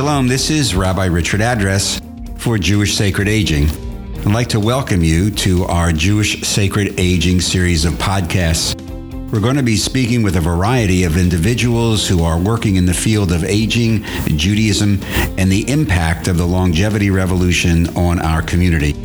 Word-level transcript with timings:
Shalom. 0.00 0.28
This 0.28 0.48
is 0.48 0.74
Rabbi 0.74 1.04
Richard 1.04 1.42
Address 1.42 2.00
for 2.38 2.56
Jewish 2.56 2.96
Sacred 2.96 3.28
Aging. 3.28 3.68
I'd 4.20 4.32
like 4.32 4.48
to 4.48 4.58
welcome 4.58 5.04
you 5.04 5.30
to 5.32 5.64
our 5.66 5.92
Jewish 5.92 6.40
Sacred 6.40 6.98
Aging 6.98 7.42
series 7.42 7.84
of 7.84 7.92
podcasts. 7.92 8.80
We're 9.30 9.40
going 9.40 9.56
to 9.56 9.62
be 9.62 9.76
speaking 9.76 10.22
with 10.22 10.36
a 10.36 10.40
variety 10.40 11.04
of 11.04 11.18
individuals 11.18 12.08
who 12.08 12.24
are 12.24 12.38
working 12.38 12.76
in 12.76 12.86
the 12.86 12.94
field 12.94 13.30
of 13.30 13.44
aging, 13.44 14.04
Judaism, 14.24 15.02
and 15.36 15.52
the 15.52 15.70
impact 15.70 16.28
of 16.28 16.38
the 16.38 16.46
longevity 16.46 17.10
revolution 17.10 17.94
on 17.94 18.20
our 18.20 18.40
community. 18.40 18.96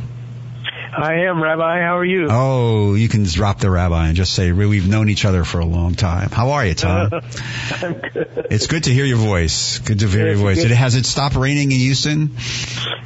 I 0.97 1.25
am, 1.27 1.43
Rabbi. 1.43 1.81
How 1.81 1.97
are 1.97 2.05
you? 2.05 2.27
Oh, 2.29 2.93
you 2.93 3.09
can 3.09 3.23
drop 3.25 3.59
the 3.59 3.69
rabbi 3.69 4.07
and 4.07 4.15
just 4.15 4.33
say, 4.33 4.53
we've 4.53 4.87
known 4.87 5.09
each 5.09 5.25
other 5.25 5.43
for 5.43 5.59
a 5.59 5.65
long 5.65 5.95
time. 5.95 6.29
How 6.29 6.51
are 6.51 6.65
you, 6.65 6.73
Tom? 6.73 7.09
I'm 7.81 7.93
good. 7.93 8.47
It's 8.49 8.67
good 8.67 8.85
to 8.85 8.91
hear 8.93 9.03
your 9.03 9.17
voice. 9.17 9.79
Good 9.79 9.99
to 9.99 10.07
hear 10.07 10.27
Yes, 10.27 10.37
your 10.37 10.45
voice. 10.47 10.63
It, 10.63 10.71
has 10.71 10.95
it 10.95 11.05
stopped 11.05 11.35
raining 11.35 11.71
in 11.73 11.79
Houston? 11.79 12.37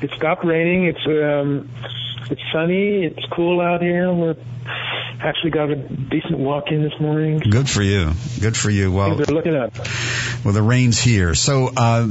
It 0.02 0.12
stopped 0.16 0.46
raining. 0.46 0.86
It's 0.86 1.06
um, 1.08 1.70
it's 2.30 2.42
sunny. 2.54 3.06
It's 3.06 3.26
cool 3.32 3.60
out 3.60 3.82
here. 3.82 4.14
We're 4.14 4.36
actually 5.22 5.52
got 5.52 5.70
a 5.70 5.76
decent 5.76 6.38
walk 6.38 6.72
in 6.72 6.82
this 6.82 7.00
morning. 7.00 7.40
Good 7.40 7.70
for 7.70 7.82
you. 7.82 8.14
Good 8.40 8.56
for 8.56 8.70
you. 8.70 8.92
Well, 8.92 9.22
are 9.22 9.26
looking 9.26 9.56
up. 9.56 9.74
well, 10.44 10.54
the 10.54 10.62
rain's 10.62 11.00
here. 11.00 11.36
So, 11.36 11.68
eh, 11.68 12.08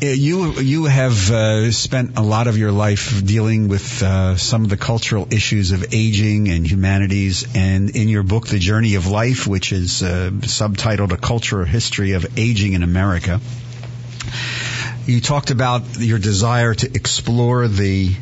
you 0.00 0.52
you 0.60 0.84
have 0.84 1.30
uh, 1.30 1.70
spent 1.70 2.18
a 2.18 2.22
lot 2.22 2.48
of 2.48 2.58
your 2.58 2.72
life 2.72 3.24
dealing 3.24 3.68
with 3.68 4.02
uh, 4.02 4.36
some 4.36 4.64
of 4.64 4.70
the 4.70 4.76
cultural 4.76 5.28
issues 5.30 5.72
of 5.72 5.94
aging 5.94 6.48
and 6.48 6.66
humanities, 6.66 7.46
and 7.54 7.90
in 7.90 8.08
your 8.08 8.22
book, 8.24 8.48
The 8.48 8.58
Journey 8.58 8.96
of 8.96 9.06
Life, 9.06 9.46
which 9.46 9.72
is 9.72 10.02
uh, 10.02 10.30
subtitled 10.40 11.12
"A 11.12 11.16
Cultural 11.16 11.64
History 11.64 12.12
of 12.12 12.38
Aging 12.38 12.72
in 12.72 12.82
America," 12.82 13.40
you 15.06 15.20
talked 15.20 15.50
about 15.50 15.82
your 15.98 16.18
desire 16.18 16.74
to 16.74 16.86
explore 16.92 17.68
the 17.68 18.14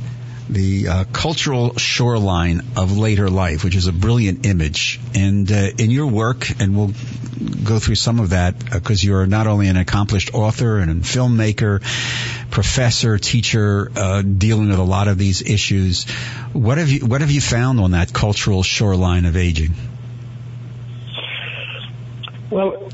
the 0.53 0.89
uh, 0.89 1.05
cultural 1.13 1.77
shoreline 1.77 2.63
of 2.77 2.99
later 2.99 3.31
life, 3.31 3.63
which 3.63 3.77
is 3.77 3.87
a 3.87 3.93
brilliant 3.93 4.47
image. 4.47 5.01
And 5.15 5.51
uh, 5.51 5.71
in 5.79 5.91
your 5.91 6.09
work, 6.09 6.49
and 6.61 6.77
we'll 6.77 6.93
go 7.65 7.79
through 7.79 7.95
some 7.95 8.19
of 8.19 8.31
that 8.31 8.59
because 8.71 9.03
you're 9.03 9.27
not 9.27 9.47
only 9.47 9.69
an 9.69 9.77
accomplished 9.77 10.35
author 10.35 10.79
and 10.79 10.91
a 10.91 10.95
filmmaker, 10.95 11.81
professor, 12.51 13.17
teacher, 13.19 13.91
uh, 13.95 14.23
dealing 14.23 14.71
with 14.71 14.79
a 14.79 14.85
lot 14.85 15.09
of 15.09 15.19
these 15.19 15.43
issues. 15.43 16.05
What 16.53 16.79
have 16.79 16.91
you 16.91 17.07
What 17.07 17.21
have 17.21 17.31
you 17.31 17.41
found 17.41 17.81
on 17.81 17.93
that 17.93 18.13
cultural 18.13 18.63
shoreline 18.63 19.27
of 19.27 19.37
aging? 19.37 19.75
Well, 22.51 22.91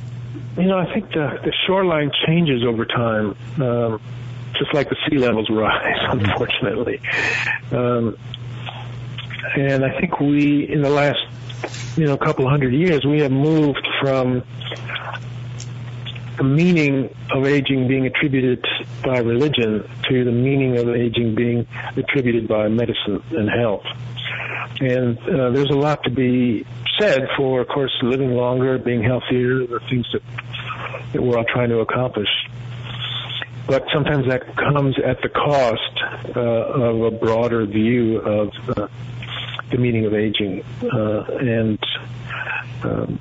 you 0.57 0.65
know, 0.65 0.79
I 0.79 0.93
think 0.93 1.09
the 1.09 1.41
the 1.43 1.53
shoreline 1.67 2.13
changes 2.27 2.63
over 2.65 2.85
time, 2.85 3.37
um, 3.61 4.01
just 4.59 4.75
like 4.75 4.89
the 4.89 4.97
sea 5.09 5.19
levels 5.19 5.49
rise, 5.51 5.97
unfortunately. 6.11 7.01
Um, 7.73 8.17
and 9.57 9.85
I 9.85 10.01
think 10.01 10.21
we, 10.21 10.69
in 10.71 10.83
the 10.83 10.91
last, 10.91 11.19
you 11.97 12.05
know, 12.05 12.17
couple 12.17 12.49
hundred 12.49 12.75
years, 12.75 13.05
we 13.05 13.21
have 13.21 13.33
moved 13.33 13.87
from 14.01 14.43
the 16.37 16.45
meaning 16.45 17.15
of 17.31 17.47
aging 17.47 17.89
being 17.89 18.07
attributed 18.07 18.65
by 19.03 19.19
religion 19.19 19.89
to 20.09 20.25
the 20.25 20.33
meaning 20.33 20.77
of 20.77 20.89
aging 20.89 21.35
being 21.35 21.67
attributed 21.97 22.47
by 22.47 22.69
medicine 22.69 23.23
and 23.31 23.49
health. 23.49 23.85
And 24.81 25.19
uh, 25.21 25.51
there's 25.51 25.71
a 25.71 25.77
lot 25.77 26.03
to 26.05 26.11
be 26.11 26.67
said 26.99 27.29
for, 27.37 27.63
of 27.63 27.69
course, 27.69 27.93
living 28.03 28.33
longer, 28.33 28.79
being 28.79 29.03
healthier, 29.03 29.67
the 29.67 29.81
things 29.89 30.07
that, 30.13 30.23
that 31.13 31.23
we're 31.23 31.39
all 31.39 31.45
trying 31.45 31.71
to 31.71 31.81
accomplish. 31.81 32.29
But 33.67 33.85
sometimes 33.93 34.27
that 34.29 34.55
comes 34.57 34.97
at 35.05 35.21
the 35.23 35.29
cost 35.29 36.37
uh, 36.37 36.41
of 36.41 37.03
a 37.03 37.11
broader 37.11 37.67
view 37.67 38.19
of 38.19 38.53
uh, 38.77 38.89
the 39.71 39.79
meaning 39.79 40.07
of 40.07 40.15
aging 40.15 40.63
uh, 40.83 41.25
and 41.41 41.79
um, 42.85 43.19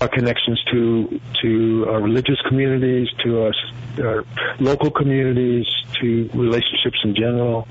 our 0.00 0.08
connections 0.08 0.62
to 0.72 1.20
to 1.42 1.86
our 1.88 2.00
religious 2.00 2.40
communities, 2.48 3.08
to 3.24 3.52
our, 4.02 4.24
local 4.58 4.90
communities, 4.90 5.66
to 6.00 6.28
relationships 6.34 6.98
in 7.04 7.14
general. 7.14 7.68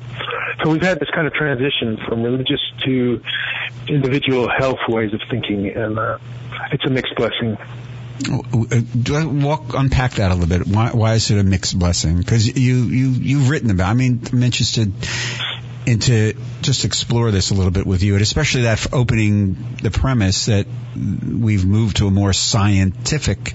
So 0.63 0.69
we've 0.69 0.81
had 0.81 0.99
this 0.99 1.09
kind 1.13 1.27
of 1.27 1.33
transition 1.33 1.97
from 2.07 2.23
religious 2.23 2.61
to 2.85 3.21
individual 3.87 4.49
health 4.49 4.79
ways 4.87 5.13
of 5.13 5.21
thinking, 5.29 5.67
and 5.67 5.99
uh, 5.99 6.17
it's 6.71 6.85
a 6.85 6.89
mixed 6.89 7.15
blessing. 7.15 7.57
Uh, 8.19 8.81
Do 9.01 9.15
I 9.15 9.25
walk 9.25 9.73
unpack 9.73 10.13
that 10.13 10.31
a 10.31 10.35
little 10.35 10.49
bit? 10.49 10.67
Why, 10.67 10.91
why 10.91 11.13
is 11.13 11.31
it 11.31 11.39
a 11.39 11.43
mixed 11.43 11.77
blessing? 11.77 12.17
Because 12.17 12.45
you 12.45 12.75
you 12.75 13.09
you've 13.09 13.49
written 13.49 13.71
about. 13.71 13.89
I 13.89 13.93
mean, 13.93 14.21
I'm 14.31 14.43
interested 14.43 14.93
into 15.85 16.33
just 16.61 16.85
explore 16.85 17.31
this 17.31 17.49
a 17.49 17.53
little 17.53 17.71
bit 17.71 17.85
with 17.85 18.03
you, 18.03 18.13
and 18.13 18.21
especially 18.21 18.63
that 18.63 18.93
opening 18.93 19.77
the 19.81 19.91
premise 19.91 20.45
that 20.45 20.67
we've 20.95 21.65
moved 21.65 21.97
to 21.97 22.07
a 22.07 22.11
more 22.11 22.33
scientific 22.33 23.53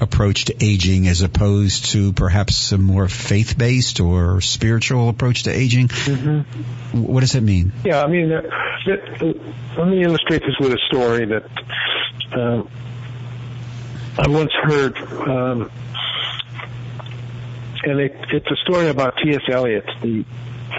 approach 0.00 0.46
to 0.46 0.64
aging 0.64 1.06
as 1.08 1.22
opposed 1.22 1.86
to 1.86 2.12
perhaps 2.12 2.72
a 2.72 2.78
more 2.78 3.08
faith-based 3.08 4.00
or 4.00 4.40
spiritual 4.40 5.08
approach 5.08 5.44
to 5.44 5.50
aging. 5.50 5.88
Mm-hmm. 5.88 7.02
What 7.02 7.20
does 7.20 7.32
that 7.32 7.42
mean? 7.42 7.72
Yeah, 7.84 8.02
I 8.02 8.08
mean, 8.08 8.32
uh, 8.32 8.42
uh, 8.42 9.24
let 9.78 9.88
me 9.88 10.02
illustrate 10.02 10.42
this 10.42 10.56
with 10.60 10.72
a 10.72 10.78
story 10.88 11.26
that 11.26 11.44
um, 12.36 12.68
I 14.16 14.28
once 14.28 14.52
heard, 14.62 14.96
um, 14.96 15.70
and 17.82 17.98
it, 17.98 18.16
it's 18.32 18.46
a 18.48 18.56
story 18.62 18.88
about 18.88 19.16
T.S. 19.16 19.42
Eliot, 19.50 19.84
the 20.02 20.24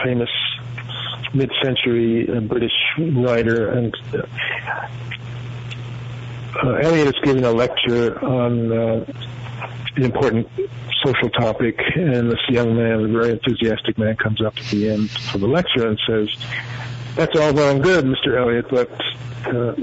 famous 0.06 0.30
mid-century 1.34 2.30
uh, 2.30 2.40
British 2.40 2.72
writer, 2.98 3.72
and 3.72 3.94
uh, 4.14 4.22
uh, 6.64 6.70
Eliot 6.76 7.10
is 7.10 7.22
giving 7.24 7.44
a 7.44 7.52
lecture 7.52 8.24
on 8.24 8.72
uh, 8.72 9.06
an 9.98 10.04
important 10.04 10.48
social 11.04 11.30
topic, 11.32 11.78
and 11.96 12.32
this 12.32 12.40
young 12.48 12.74
man, 12.78 13.04
a 13.04 13.08
very 13.10 13.32
enthusiastic 13.32 13.98
man, 13.98 14.16
comes 14.16 14.42
up 14.42 14.58
at 14.58 14.66
the 14.68 14.92
end 14.92 15.10
of 15.34 15.42
the 15.42 15.48
lecture 15.48 15.86
and 15.90 16.00
says, 16.08 16.30
"That's 17.16 17.36
all 17.36 17.54
well 17.54 17.72
and 17.72 17.84
good, 17.84 18.06
Mr. 18.06 18.38
Eliot, 18.40 18.70
but 18.70 18.90
uh, 19.46 19.76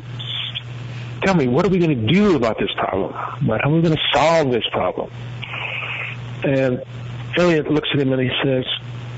tell 1.22 1.34
me, 1.34 1.48
what 1.48 1.64
are 1.64 1.68
we 1.68 1.78
going 1.78 2.06
to 2.06 2.12
do 2.12 2.36
about 2.36 2.58
this 2.58 2.70
problem? 2.76 3.12
How 3.12 3.70
are 3.70 3.70
we 3.70 3.82
going 3.82 3.96
to 3.96 4.02
solve 4.12 4.50
this 4.50 4.64
problem?" 4.72 5.10
And 6.44 6.82
Eliot 7.36 7.70
looks 7.70 7.88
at 7.94 8.00
him 8.00 8.12
and 8.12 8.22
he 8.22 8.30
says, 8.42 8.64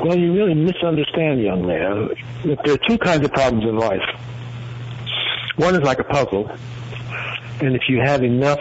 "Well, 0.00 0.16
you 0.16 0.32
really 0.32 0.54
misunderstand, 0.54 1.40
young 1.40 1.66
man. 1.66 2.10
That 2.44 2.62
there 2.64 2.74
are 2.74 2.88
two 2.88 2.98
kinds 2.98 3.24
of 3.24 3.32
problems 3.32 3.64
in 3.64 3.76
life. 3.76 4.02
One 5.56 5.74
is 5.74 5.82
like 5.82 6.00
a 6.00 6.04
puzzle, 6.04 6.50
and 7.60 7.74
if 7.76 7.88
you 7.88 8.00
have 8.00 8.22
enough 8.22 8.60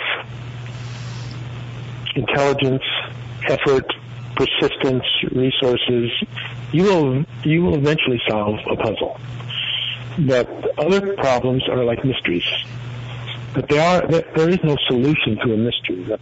intelligence, 2.15 2.83
effort, 3.47 3.85
persistence, 4.35 5.03
resources, 5.31 6.11
you 6.71 6.83
will 6.83 7.25
you 7.43 7.63
will 7.63 7.75
eventually 7.75 8.21
solve 8.27 8.59
a 8.69 8.75
puzzle. 8.75 9.19
But 10.19 10.47
other 10.77 11.15
problems 11.15 11.67
are 11.69 11.83
like 11.83 12.05
mysteries. 12.05 12.45
But 13.53 13.69
there 13.69 13.81
are 13.81 14.07
there, 14.07 14.25
there 14.35 14.49
is 14.49 14.59
no 14.63 14.75
solution 14.87 15.37
to 15.43 15.53
a 15.53 15.57
mystery. 15.57 16.03
The, 16.03 16.19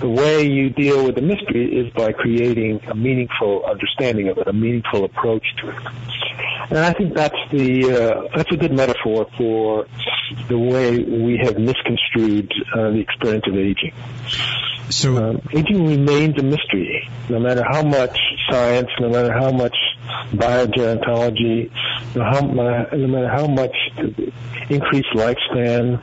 the 0.00 0.08
way 0.08 0.46
you 0.46 0.70
deal 0.70 1.04
with 1.04 1.14
the 1.14 1.22
mystery 1.22 1.76
is 1.76 1.92
by 1.92 2.12
creating 2.12 2.80
a 2.88 2.94
meaningful 2.94 3.64
understanding 3.64 4.28
of 4.28 4.38
it, 4.38 4.46
a 4.46 4.52
meaningful 4.52 5.04
approach 5.04 5.44
to 5.60 5.70
it. 5.70 5.76
And 6.70 6.78
I 6.78 6.92
think 6.92 7.14
that's 7.14 7.38
the 7.50 7.68
uh, 7.84 8.28
that's 8.36 8.50
a 8.52 8.56
good 8.56 8.72
metaphor 8.72 9.26
for 9.36 9.86
the 10.48 10.58
way 10.58 10.98
we 10.98 11.38
have 11.42 11.58
misconstrued 11.58 12.52
uh, 12.74 12.90
the 12.90 13.00
experience 13.00 13.44
of 13.46 13.56
aging. 13.56 13.94
So, 14.90 15.16
Um, 15.16 15.42
aging 15.54 15.86
remains 15.86 16.38
a 16.38 16.42
mystery, 16.42 17.08
no 17.28 17.38
matter 17.40 17.62
how 17.62 17.82
much 17.82 18.18
science, 18.50 18.88
no 19.00 19.10
matter 19.10 19.32
how 19.32 19.50
much 19.50 19.76
biogerontology, 20.32 21.70
no, 22.14 22.24
how, 22.24 22.40
no 22.40 23.06
matter 23.06 23.28
how 23.28 23.46
much 23.46 23.76
increased 24.70 25.12
lifespan, 25.14 26.00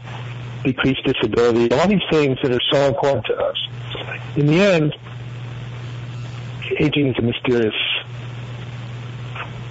decreased 0.66 1.04
disability, 1.04 1.74
all 1.74 1.88
these 1.88 2.02
things 2.10 2.38
that 2.42 2.52
are 2.52 2.62
so 2.72 2.88
important 2.88 3.26
to 3.28 3.36
us. 3.36 3.68
In 4.36 4.48
the 4.48 4.60
end, 4.60 4.96
aging 6.80 7.08
is 7.08 7.16
a 7.18 7.22
mysterious 7.22 7.76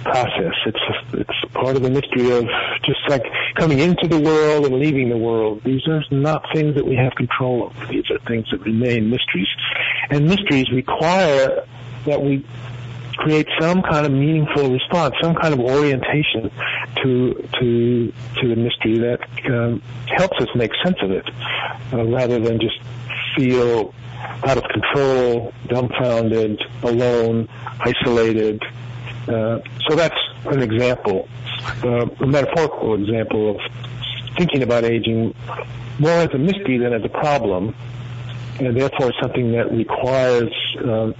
process. 0.03 0.53
It's 0.65 0.79
it's 1.13 1.53
part 1.53 1.75
of 1.75 1.81
the 1.81 1.89
mystery 1.89 2.31
of 2.31 2.45
just 2.83 2.99
like 3.09 3.23
coming 3.55 3.79
into 3.79 4.07
the 4.07 4.19
world 4.19 4.65
and 4.65 4.79
leaving 4.79 5.09
the 5.09 5.17
world. 5.17 5.61
These 5.63 5.87
are 5.87 6.03
not 6.11 6.45
things 6.53 6.75
that 6.75 6.85
we 6.85 6.95
have 6.95 7.13
control 7.15 7.63
over. 7.63 7.85
These 7.87 8.09
are 8.11 8.19
things 8.19 8.47
that 8.51 8.61
remain 8.61 9.09
mysteries, 9.09 9.47
and 10.09 10.27
mysteries 10.27 10.71
require 10.71 11.65
that 12.05 12.21
we 12.21 12.45
create 13.17 13.47
some 13.59 13.81
kind 13.81 14.05
of 14.05 14.11
meaningful 14.11 14.71
response, 14.71 15.15
some 15.21 15.35
kind 15.35 15.53
of 15.53 15.59
orientation 15.59 16.51
to 17.03 17.33
to 17.59 18.13
to 18.41 18.47
the 18.47 18.55
mystery 18.55 18.97
that 18.99 19.19
um, 19.47 19.81
helps 20.17 20.37
us 20.39 20.47
make 20.55 20.71
sense 20.83 20.97
of 21.01 21.11
it, 21.11 21.27
uh, 21.93 22.03
rather 22.05 22.39
than 22.39 22.59
just 22.59 22.79
feel 23.35 23.93
out 24.43 24.57
of 24.57 24.63
control, 24.63 25.53
dumbfounded, 25.67 26.61
alone, 26.83 27.47
isolated. 27.79 28.61
Uh, 29.27 29.59
so 29.87 29.95
that's 29.95 30.17
an 30.45 30.61
example, 30.61 31.27
uh, 31.83 32.05
a 32.05 32.27
metaphorical 32.27 32.95
example 32.95 33.51
of 33.51 33.61
thinking 34.37 34.61
about 34.61 34.83
aging 34.83 35.33
more 35.99 36.11
as 36.11 36.29
a 36.33 36.37
mystery 36.37 36.77
than 36.77 36.93
as 36.93 37.03
a 37.03 37.09
problem, 37.09 37.75
and 38.59 38.75
therefore 38.79 39.11
something 39.21 39.51
that 39.53 39.71
requires 39.71 40.51
uh, 40.83 41.11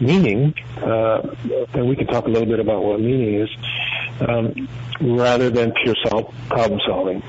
meaning, 0.00 0.54
uh, 0.76 1.34
and 1.74 1.88
we 1.88 1.96
can 1.96 2.06
talk 2.06 2.26
a 2.26 2.28
little 2.28 2.48
bit 2.48 2.60
about 2.60 2.82
what 2.82 3.00
meaning 3.00 3.34
is, 3.34 3.50
um, 4.20 4.68
rather 5.00 5.50
than 5.50 5.72
pure 5.72 5.96
sol- 6.06 6.32
problem 6.48 6.80
solving. 6.86 7.22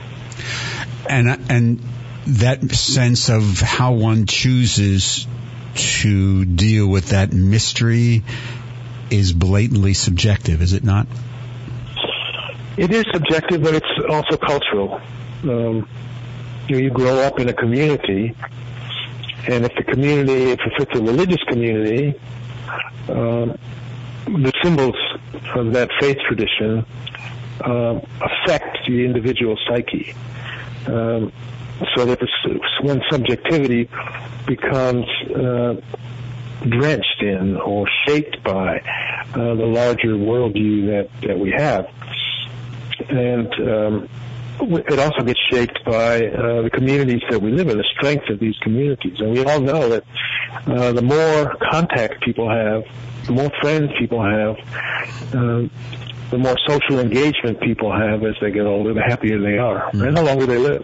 And 1.09 1.27
and 1.49 1.79
that 2.27 2.71
sense 2.71 3.29
of 3.29 3.59
how 3.59 3.93
one 3.93 4.25
chooses 4.25 5.27
to 5.75 6.45
deal 6.45 6.87
with 6.87 7.09
that 7.09 7.33
mystery 7.33 8.23
is 9.09 9.33
blatantly 9.33 9.93
subjective, 9.93 10.61
is 10.61 10.73
it 10.73 10.83
not? 10.83 11.07
It 12.77 12.91
is 12.91 13.05
subjective, 13.13 13.61
but 13.61 13.75
it's 13.75 13.85
also 14.09 14.37
cultural. 14.37 14.99
Um, 15.43 15.87
you, 16.67 16.75
know, 16.75 16.81
you 16.81 16.89
grow 16.89 17.19
up 17.19 17.39
in 17.39 17.49
a 17.49 17.53
community, 17.53 18.35
and 19.47 19.65
if 19.65 19.75
the 19.75 19.83
community, 19.83 20.51
if 20.51 20.59
it's 20.79 20.95
a 20.95 21.01
religious 21.01 21.43
community, 21.47 22.19
um, 23.09 23.57
the 24.25 24.51
symbols 24.63 24.95
of 25.55 25.73
that 25.73 25.89
faith 25.99 26.17
tradition 26.27 26.85
uh, 27.61 27.99
affect 28.21 28.77
the 28.87 29.05
individual 29.05 29.57
psyche. 29.67 30.13
Um, 30.87 31.31
so 31.95 32.05
that 32.05 32.19
when 32.81 33.01
subjectivity 33.09 33.89
becomes 34.45 35.05
uh, 35.35 35.75
drenched 36.67 37.21
in 37.21 37.57
or 37.57 37.87
shaped 38.05 38.41
by 38.43 38.79
uh, 38.79 39.55
the 39.55 39.65
larger 39.65 40.15
worldview 40.15 40.87
that, 40.87 41.27
that 41.27 41.39
we 41.39 41.51
have, 41.51 41.89
and 43.09 43.53
um, 43.67 44.09
it 44.63 44.99
also 44.99 45.23
gets 45.23 45.39
shaped 45.51 45.83
by 45.85 46.25
uh, 46.27 46.61
the 46.63 46.69
communities 46.73 47.21
that 47.29 47.41
we 47.41 47.51
live 47.51 47.69
in, 47.69 47.77
the 47.77 47.87
strength 47.97 48.29
of 48.29 48.39
these 48.39 48.57
communities. 48.61 49.15
And 49.19 49.31
we 49.31 49.43
all 49.43 49.59
know 49.59 49.89
that 49.89 50.03
uh, 50.67 50.91
the 50.93 51.01
more 51.01 51.55
contact 51.71 52.23
people 52.23 52.49
have, 52.49 52.83
the 53.25 53.33
more 53.33 53.51
friends 53.61 53.91
people 53.99 54.23
have, 54.23 54.57
uh, 55.33 55.67
the 56.31 56.37
more 56.37 56.57
social 56.67 56.99
engagement 56.99 57.59
people 57.61 57.91
have 57.91 58.23
as 58.23 58.35
they 58.41 58.51
get 58.51 58.65
older, 58.65 58.93
the 58.93 59.03
happier 59.03 59.39
they 59.39 59.57
are, 59.57 59.91
mm-hmm. 59.91 60.03
and 60.03 60.17
the 60.17 60.23
longer 60.23 60.45
they 60.45 60.57
live. 60.57 60.83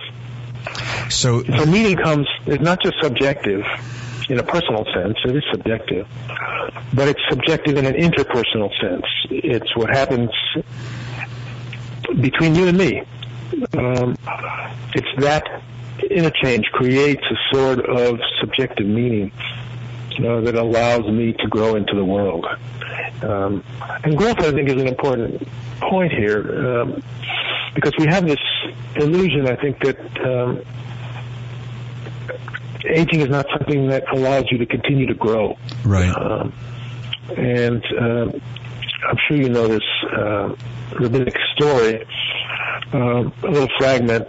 So, 1.10 1.44
so 1.44 1.66
meaning 1.66 1.98
comes, 1.98 2.28
it's 2.46 2.64
not 2.64 2.82
just 2.82 2.96
subjective 3.02 3.64
in 4.30 4.38
a 4.38 4.44
personal 4.44 4.86
sense, 4.94 5.18
it 5.26 5.36
is 5.36 5.44
subjective, 5.52 6.08
but 6.94 7.08
it's 7.08 7.22
subjective 7.30 7.78
in 7.78 7.86
an 7.86 7.96
interpersonal 7.96 8.70
sense. 8.80 9.06
It's 9.32 9.76
what 9.76 9.90
happens 9.90 10.30
between 12.22 12.56
you 12.56 12.68
and 12.68 12.78
me. 12.78 13.04
Um, 13.74 14.18
it's 14.94 15.22
that 15.22 15.62
interchange 16.10 16.66
creates 16.72 17.24
a 17.30 17.56
sort 17.56 17.86
of 17.90 18.20
subjective 18.40 18.88
meaning 18.88 19.32
uh, 20.20 20.42
that 20.42 20.56
allows 20.56 21.06
me 21.10 21.34
to 21.34 21.48
grow 21.48 21.76
into 21.76 21.96
the 21.96 22.06
world. 22.06 22.46
Um, 23.22 23.64
and 24.04 24.18
growth, 24.18 24.40
I 24.40 24.52
think, 24.52 24.70
is 24.70 24.82
an 24.82 24.88
important 24.88 25.48
point 25.80 26.12
here 26.12 26.82
um, 26.82 27.04
because 27.74 27.94
we 27.98 28.06
have 28.08 28.26
this 28.26 28.40
illusion, 28.96 29.48
I 29.48 29.56
think, 29.56 29.80
that 29.80 30.00
um, 30.26 30.62
aging 32.86 33.22
is 33.22 33.30
not 33.30 33.46
something 33.58 33.88
that 33.88 34.04
allows 34.14 34.46
you 34.52 34.58
to 34.58 34.66
continue 34.66 35.06
to 35.08 35.14
grow. 35.14 35.58
Right. 35.84 36.10
Um, 36.10 36.54
and 37.38 37.86
uh, 37.86 38.32
I'm 39.08 39.18
sure 39.28 39.38
you 39.38 39.50
know 39.50 39.68
this 39.68 39.84
uh, 40.12 40.56
rabbinic 41.00 41.36
story, 41.56 42.06
uh, 42.94 43.24
a 43.44 43.50
little 43.50 43.70
fragment 43.78 44.28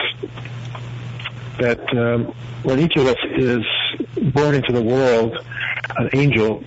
that 1.59 1.81
um, 1.97 2.35
when 2.63 2.81
each 2.81 2.97
of 2.97 3.07
us 3.07 3.17
is 3.37 3.65
born 4.33 4.55
into 4.55 4.73
the 4.73 4.83
world, 4.83 5.37
an 5.97 6.11
angel, 6.15 6.63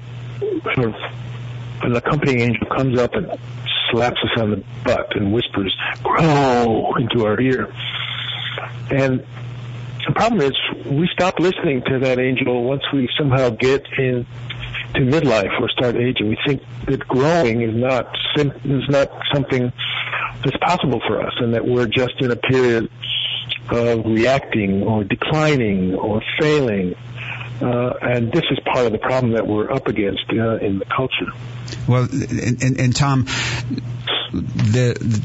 sort 0.75 0.87
of 0.87 0.95
an 1.81 1.95
accompanying 1.95 2.41
angel, 2.41 2.67
comes 2.67 2.99
up 2.99 3.13
and 3.15 3.27
slaps 3.91 4.19
us 4.23 4.41
on 4.41 4.51
the 4.51 4.63
butt 4.83 5.15
and 5.15 5.33
whispers, 5.33 5.75
"Grow!" 6.03 6.95
into 6.95 7.25
our 7.25 7.39
ear. 7.39 7.71
And 8.89 9.25
the 10.05 10.13
problem 10.13 10.41
is 10.41 10.53
we 10.85 11.07
stop 11.13 11.39
listening 11.39 11.81
to 11.83 11.99
that 11.99 12.19
angel 12.19 12.63
once 12.63 12.83
we 12.91 13.09
somehow 13.17 13.49
get 13.49 13.85
in 13.97 14.25
to 14.95 15.01
midlife 15.01 15.59
or 15.59 15.69
start 15.69 15.95
aging. 15.95 16.29
We 16.29 16.37
think 16.45 16.61
that 16.85 17.07
growing 17.07 17.61
is 17.61 17.75
not 17.75 18.15
is 18.37 18.89
not 18.89 19.11
something 19.33 19.71
that's 20.43 20.57
possible 20.57 21.01
for 21.07 21.21
us, 21.21 21.33
and 21.37 21.53
that 21.53 21.65
we're 21.65 21.87
just 21.87 22.13
in 22.19 22.31
a 22.31 22.35
period 22.35 22.89
of 23.69 24.05
reacting 24.05 24.83
or 24.83 25.03
declining 25.03 25.95
or 25.95 26.21
failing. 26.39 26.95
Uh, 27.61 27.93
and 28.01 28.31
this 28.31 28.43
is 28.51 28.59
part 28.65 28.85
of 28.85 28.91
the 28.91 28.97
problem 28.97 29.33
that 29.33 29.47
we're 29.47 29.71
up 29.71 29.87
against 29.87 30.25
uh, 30.31 30.55
in 30.57 30.79
the 30.79 30.85
culture. 30.85 31.31
Well, 31.87 32.03
and, 32.11 32.63
and, 32.63 32.79
and 32.79 32.95
Tom, 32.95 33.25
the, 34.33 34.97
the 34.99 35.21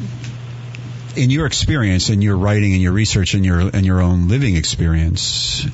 in 1.16 1.30
your 1.30 1.46
experience, 1.46 2.10
in 2.10 2.22
your 2.22 2.36
writing, 2.36 2.74
and 2.74 2.82
your 2.82 2.92
research, 2.92 3.34
and 3.34 3.44
your 3.44 3.60
and 3.60 3.84
your 3.84 4.00
own 4.00 4.28
living 4.28 4.56
experience, 4.56 5.66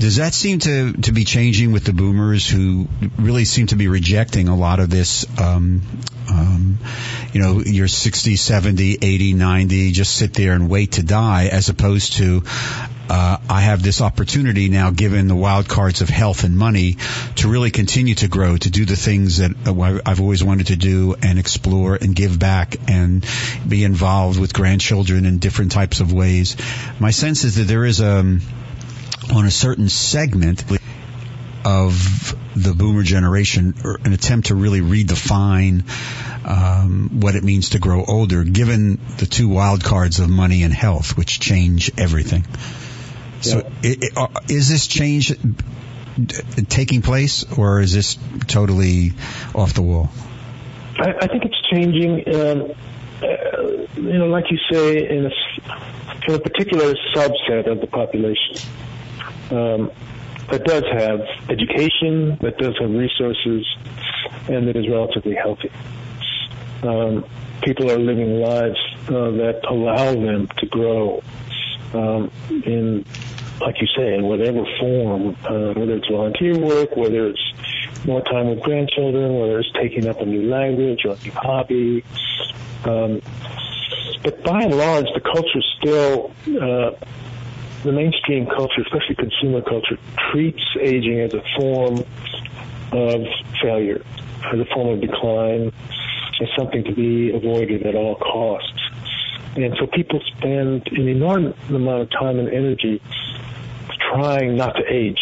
does 0.00 0.16
that 0.16 0.32
seem 0.32 0.58
to 0.60 0.92
to 0.94 1.12
be 1.12 1.24
changing 1.24 1.72
with 1.72 1.84
the 1.84 1.92
boomers 1.92 2.48
who 2.48 2.88
really 3.18 3.44
seem 3.44 3.66
to 3.66 3.76
be 3.76 3.86
rejecting 3.86 4.48
a 4.48 4.56
lot 4.56 4.80
of 4.80 4.88
this? 4.88 5.26
Um, 5.38 5.82
um, 6.30 6.78
you 7.32 7.40
know, 7.40 7.60
you're 7.60 7.88
60, 7.88 8.36
70, 8.36 8.98
80, 9.02 9.34
90, 9.34 9.92
just 9.92 10.16
sit 10.16 10.32
there 10.32 10.52
and 10.52 10.70
wait 10.70 10.92
to 10.92 11.02
die, 11.02 11.48
as 11.48 11.68
opposed 11.68 12.14
to 12.14 12.42
uh, 13.10 13.38
I 13.48 13.60
have 13.60 13.82
this 13.82 14.00
opportunity 14.00 14.68
now, 14.68 14.90
given 14.90 15.26
the 15.26 15.34
wild 15.34 15.68
cards 15.68 16.00
of 16.00 16.08
health 16.08 16.44
and 16.44 16.56
money, 16.56 16.96
to 17.36 17.48
really 17.48 17.70
continue 17.70 18.14
to 18.14 18.28
grow, 18.28 18.56
to 18.56 18.70
do 18.70 18.84
the 18.84 18.96
things 18.96 19.38
that 19.38 19.50
uh, 19.66 20.00
I've 20.06 20.20
always 20.20 20.42
wanted 20.42 20.68
to 20.68 20.76
do 20.76 21.14
and 21.20 21.38
explore 21.38 21.96
and 21.96 22.14
give 22.14 22.38
back 22.38 22.76
and 22.88 23.26
be 23.68 23.84
involved 23.84 24.40
with 24.40 24.54
grandchildren 24.54 25.26
in 25.26 25.40
different 25.40 25.72
types 25.72 26.00
of 26.00 26.12
ways. 26.12 26.56
My 27.00 27.10
sense 27.10 27.44
is 27.44 27.56
that 27.56 27.64
there 27.64 27.84
is 27.84 28.00
a, 28.00 28.20
um, 28.20 28.40
on 29.30 29.46
a 29.46 29.50
certain 29.50 29.88
segment 29.88 30.64
of 31.64 32.36
the 32.56 32.74
boomer 32.74 33.02
generation, 33.02 33.74
an 34.04 34.12
attempt 34.12 34.48
to 34.48 34.54
really 34.54 34.80
redefine 34.80 35.84
um, 36.46 37.20
what 37.20 37.34
it 37.34 37.44
means 37.44 37.70
to 37.70 37.78
grow 37.78 38.04
older, 38.04 38.44
given 38.44 38.98
the 39.18 39.26
two 39.26 39.48
wild 39.48 39.84
cards 39.84 40.20
of 40.20 40.28
money 40.28 40.62
and 40.62 40.72
health, 40.72 41.16
which 41.16 41.38
change 41.38 41.90
everything. 41.98 42.46
So, 43.42 43.58
it, 43.82 44.04
it, 44.04 44.16
uh, 44.16 44.28
is 44.48 44.68
this 44.68 44.86
change 44.86 45.32
taking 46.68 47.02
place, 47.02 47.44
or 47.56 47.80
is 47.80 47.94
this 47.94 48.18
totally 48.46 49.12
off 49.54 49.74
the 49.74 49.82
wall? 49.82 50.10
I, 50.98 51.14
I 51.20 51.26
think 51.26 51.44
it's 51.44 51.60
changing. 51.70 52.34
Um, 52.34 52.72
uh, 53.22 53.62
you 53.96 54.18
know, 54.18 54.26
like 54.26 54.50
you 54.50 54.58
say, 54.70 55.08
in 55.08 55.26
a, 55.26 55.30
in 56.26 56.34
a 56.34 56.38
particular 56.38 56.94
subset 57.14 57.70
of 57.70 57.80
the 57.80 57.86
population 57.86 58.56
um, 59.50 59.90
that 60.50 60.64
does 60.64 60.84
have 60.92 61.20
education, 61.48 62.36
that 62.40 62.58
does 62.58 62.76
have 62.78 62.90
resources, 62.90 63.66
and 64.48 64.66
that 64.68 64.76
is 64.76 64.88
relatively 64.88 65.34
healthy. 65.34 65.70
Um, 66.82 67.24
people 67.62 67.90
are 67.90 67.98
living 67.98 68.40
lives 68.40 68.78
uh, 69.08 69.30
that 69.32 69.60
allow 69.68 70.12
them 70.14 70.48
to 70.58 70.66
grow 70.66 71.22
um, 71.92 72.30
in 72.64 73.04
like 73.60 73.80
you 73.80 73.86
say, 73.94 74.14
in 74.14 74.24
whatever 74.24 74.64
form, 74.78 75.36
uh, 75.44 75.74
whether 75.74 75.96
it's 75.96 76.08
volunteer 76.08 76.58
work, 76.58 76.96
whether 76.96 77.28
it's 77.28 78.04
more 78.06 78.22
time 78.22 78.48
with 78.48 78.60
grandchildren, 78.62 79.38
whether 79.38 79.58
it's 79.58 79.70
taking 79.72 80.08
up 80.08 80.20
a 80.20 80.24
new 80.24 80.48
language 80.48 81.04
or 81.04 81.12
a 81.12 81.18
new 81.18 81.32
hobby. 81.32 82.04
Um, 82.84 83.20
but 84.22 84.42
by 84.42 84.62
and 84.62 84.76
large, 84.76 85.06
the 85.14 85.20
culture 85.20 85.62
still, 85.78 86.32
uh, 86.60 86.92
the 87.82 87.92
mainstream 87.92 88.46
culture, 88.46 88.82
especially 88.82 89.14
consumer 89.14 89.62
culture, 89.62 89.98
treats 90.30 90.62
aging 90.80 91.20
as 91.20 91.32
a 91.34 91.42
form 91.56 92.04
of 92.92 93.22
failure, 93.62 94.02
as 94.52 94.60
a 94.60 94.66
form 94.74 94.88
of 94.88 95.00
decline, 95.00 95.72
as 96.40 96.48
something 96.56 96.84
to 96.84 96.92
be 96.92 97.32
avoided 97.32 97.86
at 97.86 97.94
all 97.94 98.16
costs. 98.16 98.80
And 99.56 99.74
so 99.78 99.86
people 99.86 100.20
spend 100.36 100.88
an 100.92 101.08
enormous 101.08 101.56
amount 101.68 102.02
of 102.02 102.10
time 102.10 102.38
and 102.38 102.48
energy 102.48 103.00
trying 104.12 104.56
not 104.56 104.76
to 104.76 104.82
age, 104.88 105.20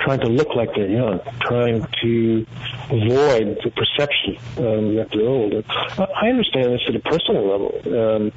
trying 0.00 0.20
to 0.20 0.28
look 0.28 0.54
like 0.54 0.74
they're 0.74 0.88
young, 0.88 1.20
trying 1.40 1.86
to 2.02 2.46
avoid 2.90 3.58
the 3.64 3.70
perception 3.74 4.36
um, 4.58 4.94
that 4.96 5.08
they're 5.12 5.26
old. 5.28 5.52
I 5.98 6.28
understand 6.28 6.72
this 6.72 6.82
at 6.88 6.94
a 6.94 7.00
personal 7.00 7.46
level. 7.46 7.98
Um, 7.98 8.32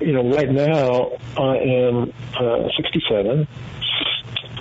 you 0.00 0.12
know, 0.12 0.28
right 0.34 0.50
now 0.50 1.12
I 1.36 1.56
am 1.58 2.12
uh, 2.38 2.68
67. 2.76 3.46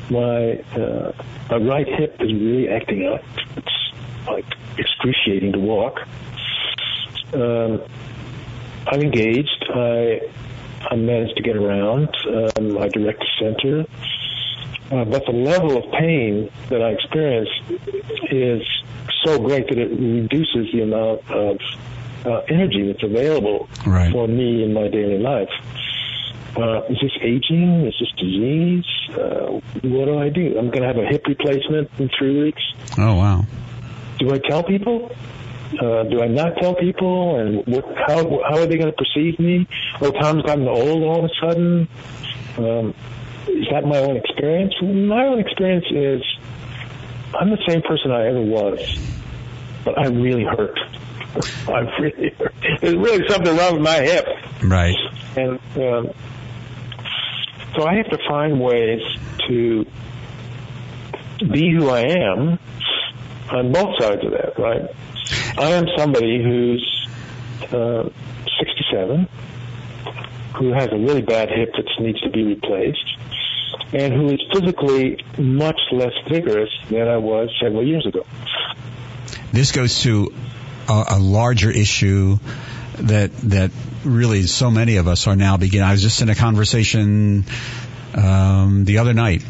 My 0.09 0.53
uh, 0.75 1.11
my 1.49 1.57
right 1.57 1.87
hip 1.87 2.15
is 2.19 2.33
really 2.33 2.69
acting 2.69 3.05
up. 3.07 3.23
It's 3.57 3.93
like 4.27 4.45
excruciating 4.77 5.53
to 5.53 5.59
walk. 5.59 5.99
Um, 7.33 7.81
I'm 8.87 9.01
engaged. 9.01 9.65
I 9.73 10.21
I 10.89 10.95
manage 10.95 11.35
to 11.35 11.43
get 11.43 11.55
around. 11.55 12.09
Um, 12.27 12.77
I 12.77 12.87
direct 12.89 13.19
the 13.19 13.27
center. 13.39 13.85
Uh, 14.91 15.05
but 15.05 15.23
the 15.25 15.31
level 15.31 15.77
of 15.77 15.91
pain 15.91 16.49
that 16.69 16.81
I 16.81 16.89
experience 16.89 17.49
is 18.31 18.63
so 19.23 19.37
great 19.37 19.67
that 19.67 19.77
it 19.77 19.91
reduces 19.91 20.71
the 20.71 20.81
amount 20.81 21.29
of 21.29 21.59
uh, 22.25 22.41
energy 22.49 22.91
that's 22.91 23.03
available 23.03 23.69
right. 23.85 24.11
for 24.11 24.27
me 24.27 24.63
in 24.63 24.73
my 24.73 24.87
daily 24.87 25.19
life. 25.19 25.49
Uh, 26.57 26.83
is 26.89 26.97
this 27.01 27.11
aging? 27.21 27.85
Is 27.85 27.93
this 27.99 28.11
disease? 28.17 28.85
Uh, 29.11 29.59
what 29.83 30.05
do 30.05 30.17
I 30.17 30.29
do? 30.29 30.57
I'm 30.57 30.69
going 30.69 30.81
to 30.81 30.87
have 30.87 30.97
a 30.97 31.05
hip 31.05 31.25
replacement 31.27 31.89
in 31.99 32.09
three 32.17 32.43
weeks. 32.43 32.61
Oh 32.97 33.15
wow! 33.15 33.45
Do 34.17 34.33
I 34.33 34.39
tell 34.39 34.63
people? 34.63 35.11
Uh, 35.79 36.03
do 36.03 36.21
I 36.21 36.27
not 36.27 36.57
tell 36.57 36.75
people? 36.75 37.39
And 37.39 37.65
what, 37.67 37.85
how 37.95 38.23
how 38.49 38.57
are 38.57 38.65
they 38.65 38.77
going 38.77 38.91
to 38.91 38.97
perceive 38.97 39.39
me? 39.39 39.67
Oh, 40.01 40.11
Tom's 40.11 40.43
gotten 40.43 40.67
old 40.67 41.03
all 41.03 41.23
of 41.23 41.31
a 41.31 41.33
sudden. 41.39 41.87
Um, 42.57 42.95
is 43.47 43.67
that 43.71 43.85
my 43.85 43.97
own 43.97 44.17
experience? 44.17 44.73
My 44.81 45.27
own 45.27 45.39
experience 45.39 45.85
is 45.91 46.23
I'm 47.39 47.51
the 47.51 47.63
same 47.67 47.81
person 47.83 48.11
I 48.11 48.27
ever 48.27 48.41
was, 48.41 48.79
but 49.85 49.97
I'm 49.97 50.21
really 50.21 50.43
hurt. 50.43 50.77
I'm 51.67 51.87
really. 52.01 52.35
There's 52.81 52.95
really 52.95 53.27
something 53.27 53.55
wrong 53.55 53.73
with 53.73 53.83
my 53.83 54.01
hip. 54.01 54.25
Right. 54.63 54.95
And 55.35 55.59
um, 55.75 56.09
so 57.75 57.85
I 57.85 57.95
have 57.95 58.09
to 58.09 58.17
find 58.27 58.59
ways 58.59 59.01
to 59.47 59.85
be 61.51 61.71
who 61.71 61.89
I 61.89 62.01
am 62.01 62.59
on 63.51 63.71
both 63.71 63.99
sides 63.99 64.23
of 64.25 64.31
that, 64.31 64.57
right? 64.57 64.89
I 65.57 65.71
am 65.71 65.85
somebody 65.97 66.41
who's 66.43 67.07
uh, 67.71 68.09
67, 68.59 69.27
who 70.57 70.73
has 70.73 70.89
a 70.91 70.97
really 70.97 71.21
bad 71.21 71.49
hip 71.49 71.71
that 71.73 71.85
needs 71.99 72.19
to 72.21 72.29
be 72.29 72.43
replaced, 72.43 73.17
and 73.93 74.13
who 74.13 74.29
is 74.29 74.39
physically 74.53 75.23
much 75.37 75.79
less 75.91 76.13
vigorous 76.29 76.69
than 76.89 77.07
I 77.07 77.17
was 77.17 77.49
several 77.61 77.85
years 77.85 78.05
ago. 78.05 78.25
This 79.51 79.71
goes 79.71 80.01
to 80.01 80.33
a, 80.89 81.05
a 81.09 81.19
larger 81.19 81.71
issue 81.71 82.37
that 82.95 83.31
that 83.37 83.71
really 84.03 84.43
so 84.43 84.69
many 84.71 84.97
of 84.97 85.07
us 85.07 85.27
are 85.27 85.35
now 85.35 85.57
beginning. 85.57 85.87
I 85.87 85.91
was 85.91 86.01
just 86.01 86.21
in 86.21 86.29
a 86.29 86.35
conversation 86.35 87.45
um, 88.13 88.85
the 88.85 88.97
other 88.97 89.13
night 89.13 89.43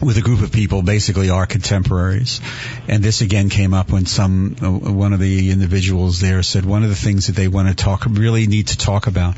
with 0.00 0.16
a 0.16 0.20
group 0.20 0.42
of 0.42 0.52
people, 0.52 0.82
basically 0.82 1.28
our 1.30 1.46
contemporaries, 1.46 2.40
and 2.86 3.02
this 3.02 3.20
again 3.20 3.48
came 3.48 3.74
up 3.74 3.90
when 3.90 4.06
some 4.06 4.54
uh, 4.62 4.70
one 4.70 5.12
of 5.12 5.18
the 5.18 5.50
individuals 5.50 6.20
there 6.20 6.42
said 6.42 6.64
one 6.64 6.84
of 6.84 6.88
the 6.88 6.96
things 6.96 7.26
that 7.26 7.34
they 7.34 7.48
want 7.48 7.68
to 7.68 7.74
talk 7.74 8.04
really 8.08 8.46
need 8.46 8.68
to 8.68 8.78
talk 8.78 9.06
about 9.06 9.34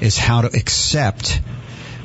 is 0.00 0.18
how 0.18 0.42
to 0.42 0.48
accept 0.48 1.40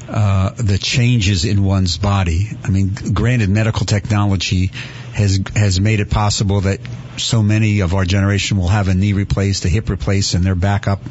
uh, 0.08 0.52
the 0.52 0.78
changes 0.78 1.46
in 1.46 1.64
one's 1.64 1.98
body. 1.98 2.50
I 2.64 2.70
mean, 2.70 2.96
granted, 3.14 3.50
medical 3.50 3.86
technology 3.86 4.72
has 5.20 5.40
has 5.56 5.80
made 5.80 6.00
it 6.00 6.10
possible 6.10 6.62
that 6.62 6.80
so 7.18 7.44
many 7.44 7.82
of 7.82 7.94
our 7.94 8.06
generation 8.06 8.58
will 8.58 8.70
have 8.70 8.88
a 8.88 8.94
knee 8.94 9.14
replaced, 9.14 9.66
a 9.66 9.70
hip 9.70 9.90
replaced, 9.90 10.34
and 10.34 10.44
they're 10.44 10.56
back 10.56 10.88
up 10.88 11.02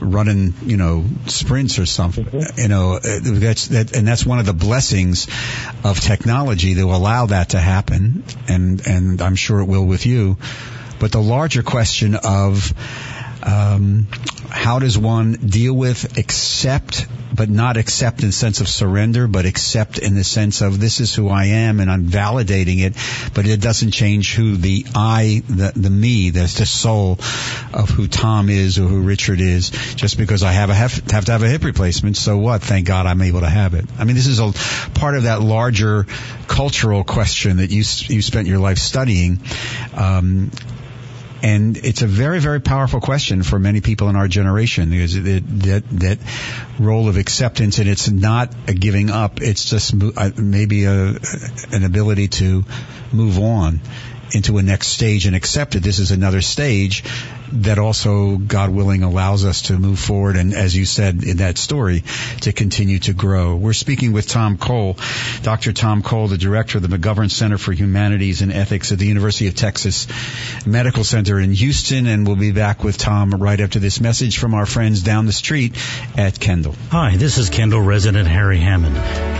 running, 0.00 0.54
you 0.62 0.76
know, 0.76 1.04
sprints 1.26 1.78
or 1.78 1.86
something. 1.86 2.24
Mm-hmm. 2.24 2.60
You 2.60 2.68
know, 2.68 2.94
uh, 2.94 3.00
that's 3.02 3.68
that, 3.68 3.94
and 3.96 4.06
that's 4.06 4.24
one 4.24 4.38
of 4.38 4.46
the 4.46 4.52
blessings 4.52 5.26
of 5.84 6.00
technology 6.00 6.74
that 6.74 6.86
will 6.86 6.96
allow 6.96 7.26
that 7.26 7.50
to 7.50 7.58
happen, 7.58 8.24
and 8.48 8.86
and 8.86 9.20
I'm 9.20 9.36
sure 9.36 9.60
it 9.60 9.66
will 9.66 9.84
with 9.84 10.06
you. 10.06 10.38
But 11.00 11.10
the 11.10 11.20
larger 11.20 11.64
question 11.64 12.14
of 12.14 12.72
um, 13.42 14.06
how 14.52 14.78
does 14.78 14.98
one 14.98 15.32
deal 15.32 15.72
with, 15.72 16.18
accept, 16.18 17.06
but 17.34 17.48
not 17.48 17.76
accept 17.76 18.20
in 18.20 18.26
the 18.26 18.32
sense 18.32 18.60
of 18.60 18.68
surrender, 18.68 19.26
but 19.26 19.46
accept 19.46 19.98
in 19.98 20.14
the 20.14 20.24
sense 20.24 20.60
of 20.60 20.78
this 20.78 21.00
is 21.00 21.14
who 21.14 21.28
I 21.28 21.46
am 21.46 21.80
and 21.80 21.90
I'm 21.90 22.04
validating 22.04 22.80
it, 22.80 22.94
but 23.34 23.46
it 23.46 23.60
doesn't 23.60 23.92
change 23.92 24.34
who 24.34 24.56
the 24.56 24.86
I, 24.94 25.42
the, 25.48 25.72
the 25.74 25.90
me, 25.90 26.30
the, 26.30 26.40
the 26.40 26.66
soul 26.66 27.18
of 27.72 27.88
who 27.88 28.06
Tom 28.06 28.50
is 28.50 28.78
or 28.78 28.82
who 28.82 29.00
Richard 29.00 29.40
is, 29.40 29.70
just 29.70 30.18
because 30.18 30.42
I 30.42 30.52
have 30.52 30.70
a 30.70 30.74
have, 30.74 30.92
have 31.10 31.24
to 31.24 31.32
have 31.32 31.42
a 31.42 31.48
hip 31.48 31.64
replacement. 31.64 32.16
So 32.16 32.36
what? 32.36 32.62
Thank 32.62 32.86
God 32.86 33.06
I'm 33.06 33.22
able 33.22 33.40
to 33.40 33.50
have 33.50 33.74
it. 33.74 33.86
I 33.98 34.04
mean, 34.04 34.16
this 34.16 34.26
is 34.26 34.38
a 34.38 34.52
part 34.94 35.16
of 35.16 35.24
that 35.24 35.40
larger 35.40 36.06
cultural 36.46 37.04
question 37.04 37.56
that 37.56 37.70
you 37.70 37.78
you 37.78 38.22
spent 38.22 38.48
your 38.48 38.58
life 38.58 38.78
studying. 38.78 39.40
Um, 39.94 40.50
and 41.42 41.76
it's 41.76 42.02
a 42.02 42.06
very, 42.06 42.38
very 42.38 42.60
powerful 42.60 43.00
question 43.00 43.42
for 43.42 43.58
many 43.58 43.80
people 43.80 44.08
in 44.08 44.16
our 44.16 44.28
generation 44.28 44.90
because 44.90 45.16
it, 45.16 45.60
that, 45.62 45.82
that 45.90 46.18
role 46.78 47.08
of 47.08 47.16
acceptance 47.16 47.78
and 47.78 47.88
it's 47.88 48.08
not 48.08 48.54
a 48.68 48.72
giving 48.72 49.10
up. 49.10 49.40
It's 49.40 49.64
just 49.64 49.92
uh, 49.94 50.30
maybe 50.36 50.84
a, 50.84 51.16
an 51.72 51.84
ability 51.84 52.28
to 52.28 52.64
move 53.12 53.40
on 53.40 53.80
into 54.32 54.58
a 54.58 54.62
next 54.62 54.88
stage 54.88 55.26
and 55.26 55.34
accept 55.34 55.74
it. 55.74 55.82
This 55.82 55.98
is 55.98 56.12
another 56.12 56.40
stage 56.40 57.04
that 57.52 57.78
also, 57.78 58.36
God 58.36 58.70
willing, 58.70 59.02
allows 59.02 59.44
us 59.44 59.62
to 59.62 59.78
move 59.78 59.98
forward 59.98 60.36
and, 60.36 60.54
as 60.54 60.76
you 60.76 60.84
said 60.84 61.22
in 61.24 61.38
that 61.38 61.58
story, 61.58 62.02
to 62.42 62.52
continue 62.52 62.98
to 63.00 63.12
grow. 63.12 63.56
We're 63.56 63.72
speaking 63.72 64.12
with 64.12 64.28
Tom 64.28 64.58
Cole, 64.58 64.96
Dr. 65.42 65.72
Tom 65.72 66.02
Cole, 66.02 66.28
the 66.28 66.38
director 66.38 66.78
of 66.78 66.88
the 66.88 66.96
McGovern 66.96 67.30
Center 67.30 67.58
for 67.58 67.72
Humanities 67.72 68.42
and 68.42 68.52
Ethics 68.52 68.92
at 68.92 68.98
the 68.98 69.06
University 69.06 69.48
of 69.48 69.54
Texas 69.54 70.06
Medical 70.66 71.04
Center 71.04 71.38
in 71.38 71.52
Houston, 71.52 72.06
and 72.06 72.26
we'll 72.26 72.36
be 72.36 72.52
back 72.52 72.82
with 72.82 72.98
Tom 72.98 73.30
right 73.30 73.60
after 73.60 73.78
this 73.78 74.00
message 74.00 74.38
from 74.38 74.54
our 74.54 74.66
friends 74.66 75.02
down 75.02 75.26
the 75.26 75.32
street 75.32 75.76
at 76.16 76.40
Kendal. 76.40 76.74
Hi, 76.90 77.16
this 77.16 77.38
is 77.38 77.50
Kendal 77.50 77.80
resident 77.80 78.28
Harry 78.28 78.58
Hammond. 78.58 78.96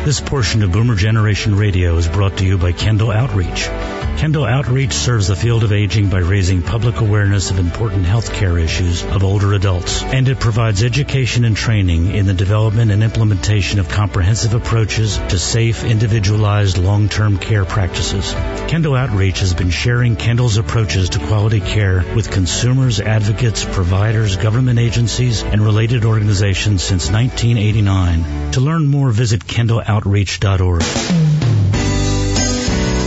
This 0.06 0.20
portion 0.20 0.62
of 0.62 0.72
Boomer 0.72 0.96
Generation 0.96 1.56
Radio 1.56 1.96
is 1.96 2.08
brought 2.08 2.38
to 2.38 2.44
you 2.44 2.58
by 2.58 2.72
Kendal 2.72 3.10
Outreach. 3.10 4.11
Kendal 4.16 4.44
Outreach 4.44 4.92
serves 4.92 5.26
the 5.26 5.34
field 5.34 5.64
of 5.64 5.72
aging 5.72 6.08
by 6.08 6.18
raising 6.18 6.62
public 6.62 7.00
awareness 7.00 7.50
of 7.50 7.58
important 7.58 8.04
health 8.04 8.32
care 8.32 8.56
issues 8.56 9.02
of 9.04 9.24
older 9.24 9.52
adults, 9.54 10.02
and 10.02 10.28
it 10.28 10.38
provides 10.38 10.82
education 10.84 11.44
and 11.44 11.56
training 11.56 12.14
in 12.14 12.26
the 12.26 12.34
development 12.34 12.92
and 12.92 13.02
implementation 13.02 13.80
of 13.80 13.88
comprehensive 13.88 14.54
approaches 14.54 15.16
to 15.16 15.38
safe, 15.38 15.82
individualized, 15.82 16.78
long-term 16.78 17.38
care 17.38 17.64
practices. 17.64 18.32
Kendal 18.68 18.94
Outreach 18.94 19.40
has 19.40 19.54
been 19.54 19.70
sharing 19.70 20.14
Kendal's 20.14 20.56
approaches 20.56 21.10
to 21.10 21.18
quality 21.18 21.60
care 21.60 22.04
with 22.14 22.30
consumers, 22.30 23.00
advocates, 23.00 23.64
providers, 23.64 24.36
government 24.36 24.78
agencies, 24.78 25.42
and 25.42 25.60
related 25.60 26.04
organizations 26.04 26.82
since 26.82 27.10
1989. 27.10 28.52
To 28.52 28.60
learn 28.60 28.86
more, 28.86 29.10
visit 29.10 29.44
kendaloutreach.org. 29.44 31.31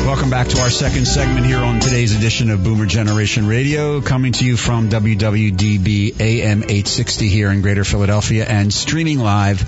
Welcome 0.05 0.29
back 0.29 0.47
to 0.49 0.59
our 0.59 0.69
second 0.69 1.07
segment 1.07 1.47
here 1.47 1.57
on 1.57 1.79
today's 1.79 2.15
edition 2.15 2.51
of 2.51 2.63
Boomer 2.63 2.85
Generation 2.85 3.47
Radio, 3.47 4.01
coming 4.01 4.33
to 4.33 4.45
you 4.45 4.55
from 4.55 4.87
WWDB 4.87 6.19
AM 6.19 6.59
860 6.59 7.27
here 7.27 7.49
in 7.49 7.63
Greater 7.63 7.83
Philadelphia 7.83 8.45
and 8.45 8.71
streaming 8.71 9.17
live 9.17 9.63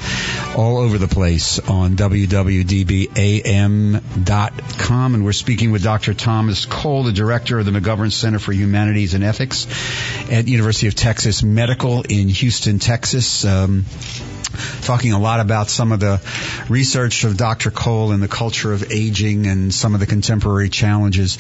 all 0.56 0.78
over 0.78 1.00
the 1.00 1.08
place 1.08 1.58
on 1.58 1.96
WWDBAM.com. 1.96 2.76
And 5.16 5.26
we're 5.26 5.32
speaking 5.32 5.72
with 5.72 5.82
Dr. 5.82 6.14
Thomas 6.14 6.68
Cole, 6.68 7.02
the 7.02 7.12
director 7.12 7.58
of 7.58 7.66
the 7.66 7.72
McGovern 7.72 8.12
Center 8.12 8.38
for 8.38 8.54
Humanities 8.54 9.16
and 9.16 9.24
Ethics 9.24 9.66
at 10.32 10.48
University 10.48 10.86
of 10.88 10.94
Texas 10.94 11.42
Medical 11.42 12.04
in 12.04 12.30
Houston, 12.30 12.78
Texas. 12.78 13.44
Um, 13.44 13.86
talking 14.82 15.14
a 15.14 15.20
lot 15.20 15.40
about 15.40 15.70
some 15.70 15.92
of 15.92 16.00
the 16.00 16.22
research 16.70 17.24
of 17.24 17.38
Dr. 17.38 17.72
Cole 17.72 18.12
and 18.12 18.22
the 18.22 18.28
culture 18.28 18.74
of 18.74 18.92
aging 18.92 19.48
and 19.48 19.74
some 19.74 19.94
of 19.94 20.00
the 20.00 20.06
contemporary 20.32 20.68
challenges. 20.70 21.38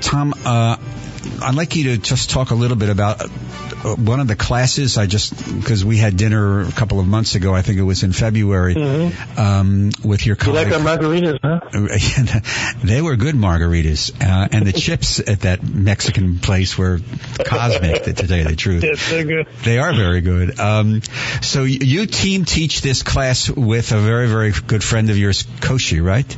Tom, 0.00 0.32
uh, 0.44 0.76
I'd 1.40 1.54
like 1.54 1.74
you 1.76 1.84
to 1.84 1.98
just 1.98 2.30
talk 2.30 2.50
a 2.50 2.54
little 2.54 2.76
bit 2.76 2.88
about 2.88 3.20
uh, 3.20 3.28
one 3.96 4.18
of 4.20 4.26
the 4.28 4.34
classes 4.36 4.96
I 4.98 5.06
just 5.06 5.34
because 5.60 5.84
we 5.84 5.96
had 5.96 6.16
dinner 6.16 6.60
a 6.62 6.72
couple 6.72 6.98
of 7.00 7.06
months 7.06 7.34
ago. 7.36 7.52
I 7.54 7.62
think 7.62 7.78
it 7.78 7.82
was 7.82 8.02
in 8.04 8.12
February 8.12 8.74
Mm-hmm. 8.74 9.40
um, 9.40 9.90
with 10.04 10.24
your 10.26 10.36
You 10.44 10.52
like 10.52 10.68
our 10.68 10.80
margaritas, 10.80 11.38
huh? 11.42 12.78
they 12.84 13.00
were 13.02 13.16
good 13.16 13.34
margaritas, 13.36 14.12
uh, 14.20 14.48
and 14.52 14.66
the 14.66 14.72
chips 14.84 15.20
at 15.20 15.40
that 15.40 15.62
Mexican 15.64 16.38
place 16.38 16.76
were 16.78 17.00
cosmic. 17.44 18.02
To 18.04 18.12
tell 18.14 18.36
you 18.38 18.44
the 18.44 18.56
truth, 18.56 18.82
Yes, 18.84 19.08
they're 19.10 19.24
good. 19.24 19.46
they 19.64 19.78
are 19.78 19.92
very 19.94 20.20
good. 20.22 20.58
Um, 20.60 21.02
so 21.40 21.62
you 21.64 22.06
team 22.06 22.44
teach 22.44 22.82
this 22.82 23.02
class 23.02 23.48
with 23.50 23.92
a 23.92 23.98
very 23.98 24.28
very 24.28 24.52
good 24.52 24.82
friend 24.82 25.10
of 25.10 25.16
yours, 25.18 25.44
Koshin, 25.60 26.04
right? 26.04 26.36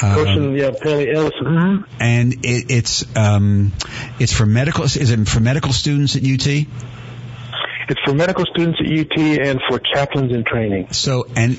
Um, 0.00 0.14
Koshin, 0.14 0.58
yeah, 0.58 0.70
Paley 0.80 1.10
Ellison. 1.10 1.44
Mhm. 1.44 1.84
and 1.98 2.32
it, 2.44 2.70
it's 2.70 3.16
um, 3.16 3.72
it's 4.18 4.32
for 4.32 4.46
medical. 4.46 4.84
Is 4.84 5.10
it 5.10 5.28
for 5.28 5.40
medical 5.40 5.72
students 5.72 6.14
at 6.16 6.22
UT? 6.22 6.66
It's 7.90 8.00
for 8.04 8.12
medical 8.12 8.44
students 8.44 8.78
at 8.80 8.86
UT 8.86 9.18
and 9.48 9.60
for 9.66 9.78
chaplains 9.78 10.30
in 10.30 10.44
training. 10.44 10.88
So, 10.92 11.26
and 11.34 11.56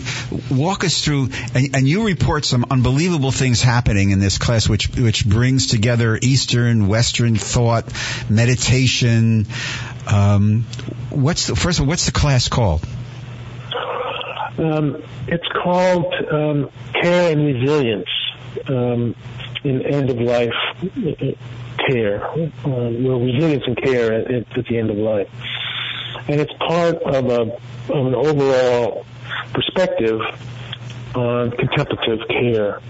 walk 0.52 0.84
us 0.84 1.04
through, 1.04 1.30
and, 1.56 1.76
and 1.76 1.88
you 1.88 2.06
report 2.06 2.46
some 2.46 2.68
unbelievable 2.70 3.32
things 3.32 3.64
happening 3.64 4.12
in 4.12 4.20
this 4.20 4.38
class, 4.38 4.70
which 4.70 4.90
which 4.96 5.26
brings 5.26 5.68
together 5.68 6.18
Eastern, 6.22 6.88
Western 6.88 7.36
thought, 7.36 7.92
meditation. 8.30 9.48
Um, 10.08 10.66
what's 11.10 11.48
the 11.48 11.56
first 11.56 11.80
of 11.80 11.86
all? 11.86 11.90
What's 11.90 12.06
the 12.06 12.12
class 12.12 12.48
called? 12.48 12.86
Um, 14.60 15.02
it's 15.28 15.48
called 15.64 16.14
um, 16.32 16.70
Care 17.02 17.32
and 17.32 17.46
Resilience 17.46 18.10
um, 18.68 19.16
in 19.64 19.82
End 19.86 20.10
of 20.10 20.18
Life 20.18 20.54
uh, 20.84 21.26
Care, 21.88 22.28
um, 22.66 23.04
well, 23.04 23.20
resilience 23.20 23.64
and 23.66 23.78
care 23.78 24.14
at, 24.14 24.32
at 24.32 24.66
the 24.68 24.78
end 24.78 24.90
of 24.90 24.98
life. 24.98 25.30
And 26.28 26.40
it's 26.42 26.54
part 26.54 26.96
of, 27.04 27.26
a, 27.26 27.42
of 27.94 28.06
an 28.08 28.16
overall 28.16 29.06
perspective 29.54 30.20
on 31.16 31.52
contemplative 31.52 32.20
care 32.28 32.82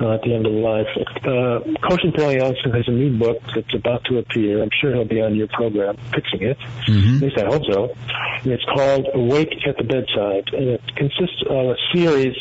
uh, 0.00 0.14
at 0.14 0.22
the 0.22 0.34
end 0.34 0.46
of 0.46 0.52
life. 0.52 0.86
Uh, 1.22 1.60
Koshin 1.88 2.14
Paley 2.14 2.36
has 2.36 2.54
a 2.86 2.90
new 2.90 3.18
book 3.18 3.38
that's 3.54 3.74
about 3.74 4.04
to 4.04 4.18
appear. 4.18 4.62
I'm 4.62 4.70
sure 4.80 4.94
he'll 4.94 5.04
be 5.04 5.20
on 5.20 5.34
your 5.34 5.48
program 5.48 5.96
pitching 6.12 6.42
it. 6.42 6.58
Mhm. 6.86 7.16
At 7.16 7.22
least 7.22 7.38
I 7.38 7.46
hope 7.46 7.62
so. 7.70 7.96
And 8.42 8.52
it's 8.52 8.64
called 8.64 9.06
Awake 9.14 9.54
at 9.66 9.76
the 9.76 9.84
Bedside, 9.84 10.48
and 10.52 10.68
it 10.70 10.82
consists 10.96 11.42
of 11.48 11.66
a 11.70 11.76
series 11.94 12.36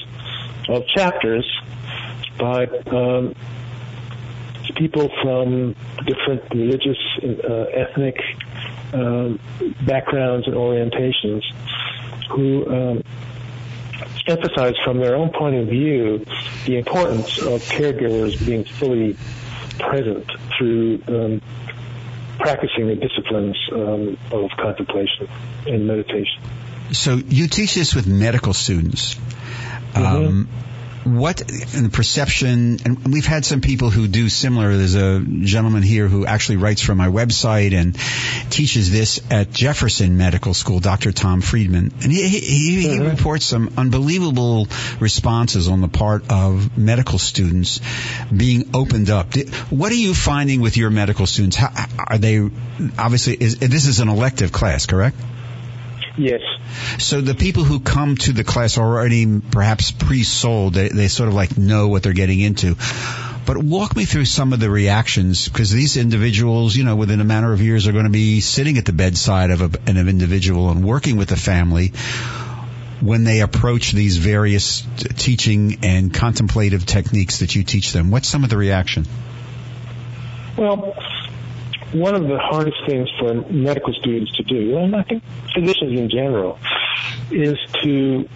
of 0.70 0.86
chapters 0.96 1.46
by 2.38 2.66
um, 2.66 3.36
people 4.76 5.10
from 5.22 5.76
different 6.06 6.44
religious, 6.54 6.98
uh, 7.24 7.66
ethnic 7.72 8.18
um, 8.94 9.40
backgrounds 9.86 10.48
and 10.48 10.56
orientations 10.56 11.44
who 12.30 12.68
um, 12.68 13.04
emphasize 14.28 14.76
from 14.84 15.00
their 15.00 15.16
own 15.16 15.30
point 15.30 15.56
of 15.56 15.68
view 15.68 16.26
the 16.66 16.78
importance 16.78 17.40
of 17.40 17.62
caregivers 17.64 18.44
being 18.46 18.64
fully 18.64 19.16
present 19.80 20.30
through 20.58 21.02
um, 21.08 21.42
practicing 22.40 22.88
the 22.88 22.96
disciplines 22.96 23.58
um, 23.72 24.18
of 24.32 24.50
contemplation 24.58 25.28
and 25.68 25.88
meditation. 25.88 26.42
So 26.92 27.16
you 27.16 27.48
teach 27.48 27.76
this 27.76 27.96
with 27.96 28.08
medical 28.08 28.54
students. 28.54 29.16
Um, 29.96 30.50
what 31.06 31.42
in 31.42 31.84
the 31.84 31.90
perception, 31.90 32.80
and 32.84 33.14
we've 33.14 33.28
had 33.28 33.46
some 33.46 33.62
people 33.62 33.92
who 33.92 34.08
do 34.08 34.28
similar. 34.28 34.76
There's 34.76 34.96
a 34.96 35.20
gentleman 35.20 35.84
here 35.84 36.08
who 36.08 36.26
actually 36.26 36.58
writes 36.58 36.82
for 36.82 36.96
my 36.96 37.08
website 37.08 37.74
and 37.74 37.96
teaches 38.52 38.92
this 38.92 39.22
at 39.30 39.52
Jefferson 39.52 40.18
Medical 40.18 40.56
School, 40.56 40.80
Dr. 40.80 41.12
Tom 41.12 41.42
Friedman, 41.42 41.94
and 42.02 42.12
he 42.12 42.28
he, 42.28 42.40
he, 42.40 42.82
he 42.82 42.88
mm-hmm. 42.88 43.10
reports 43.10 43.46
some 43.46 43.72
unbelievable 43.78 44.68
responses 45.00 45.68
on 45.68 45.82
the 45.82 45.88
part 45.88 46.32
of 46.32 46.76
medical 46.76 47.20
students 47.20 47.82
being 48.36 48.72
opened 48.74 49.12
up. 49.12 49.36
What 49.70 49.92
are 49.92 49.96
you 49.96 50.16
finding 50.16 50.62
with 50.62 50.76
your 50.76 50.90
medical 50.90 51.28
students? 51.28 51.56
How, 51.56 51.86
are 52.00 52.18
they 52.18 52.40
obviously? 52.98 53.36
Is, 53.36 53.60
this 53.60 53.86
is 53.86 54.00
an 54.00 54.10
elective 54.10 54.52
class, 54.52 54.88
correct? 54.88 55.18
Yes. 56.18 56.42
So 57.00 57.22
the 57.22 57.36
people 57.36 57.64
who 57.64 57.80
come 57.80 58.16
to 58.18 58.34
the 58.34 58.44
class 58.44 58.78
are 58.78 58.86
already 58.86 59.42
perhaps 59.42 59.92
pre-sold. 59.92 60.74
They, 60.74 60.90
they 60.90 61.08
sort 61.08 61.30
of 61.30 61.36
like 61.36 61.58
know 61.58 61.90
what 61.90 62.04
they're 62.04 62.14
getting 62.14 62.40
into. 62.40 62.76
But 63.46 63.58
walk 63.58 63.96
me 63.96 64.06
through 64.06 64.26
some 64.26 64.54
of 64.54 64.60
the 64.60 64.70
reactions 64.70 65.48
because 65.48 65.72
these 65.72 65.98
individuals, 65.98 66.76
you 66.76 66.84
know, 66.84 66.96
within 66.96 67.22
a 67.22 67.24
matter 67.24 67.52
of 67.54 67.62
years 67.62 67.88
are 67.88 67.92
going 67.92 68.06
to 68.06 68.12
be 68.12 68.42
sitting 68.42 68.78
at 68.78 68.86
the 68.86 68.94
bedside 68.94 69.52
of 69.52 69.62
a, 69.62 69.70
an 69.88 69.98
individual 69.98 70.72
and 70.72 70.84
working 70.84 71.18
with 71.18 71.30
the 71.30 71.38
family 71.38 71.90
when 73.02 73.24
they 73.24 73.42
approach 73.42 73.92
these 73.92 74.18
various 74.18 74.88
teaching 75.18 75.80
and 75.84 76.12
contemplative 76.12 76.86
techniques 76.86 77.40
that 77.40 77.56
you 77.56 77.64
teach 77.64 77.92
them. 77.92 78.10
What's 78.10 78.28
some 78.28 78.44
of 78.44 78.50
the 78.50 78.58
reaction? 78.58 79.06
Well, 80.58 80.96
one 81.96 82.16
of 82.16 82.28
the 82.28 82.38
hardest 82.38 82.78
things 82.86 83.10
for 83.20 83.34
medical 83.50 83.94
students 83.94 84.32
to 84.36 84.44
do, 84.44 84.78
and 84.78 84.96
I 84.96 85.04
think 85.04 85.24
physicians 85.54 85.98
in 85.98 86.10
general, 86.10 86.60
is 87.32 87.58
to 87.84 88.30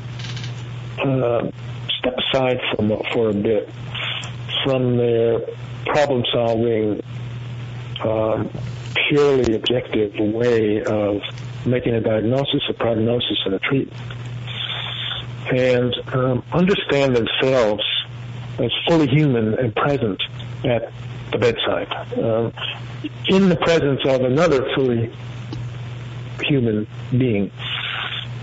uh, 1.04 1.52
step 2.00 2.16
aside 2.18 2.60
from 2.76 2.90
for 3.14 3.30
a 3.30 3.34
bit 3.34 3.70
from 4.64 4.98
their 4.98 5.40
problem-solving, 5.86 7.02
um, 8.04 8.50
purely 9.08 9.56
objective 9.56 10.14
way 10.20 10.84
of 10.84 11.22
making 11.66 11.94
a 11.96 12.02
diagnosis, 12.02 12.62
a 12.70 12.74
prognosis, 12.74 13.38
and 13.46 13.56
a 13.56 13.60
treatment, 13.60 14.02
and 15.52 15.94
um, 16.14 16.44
understand 16.52 17.16
themselves 17.16 17.84
as 18.60 18.72
fully 18.88 19.08
human 19.08 19.54
and 19.56 19.76
present 19.76 20.22
at 20.66 20.92
the 21.32 21.38
bedside, 21.38 21.92
um, 22.18 22.54
in 23.28 23.50
the 23.50 23.56
presence 23.56 24.02
of 24.06 24.22
another 24.22 24.74
fully 24.76 25.12
human 26.42 26.88
being. 27.12 27.52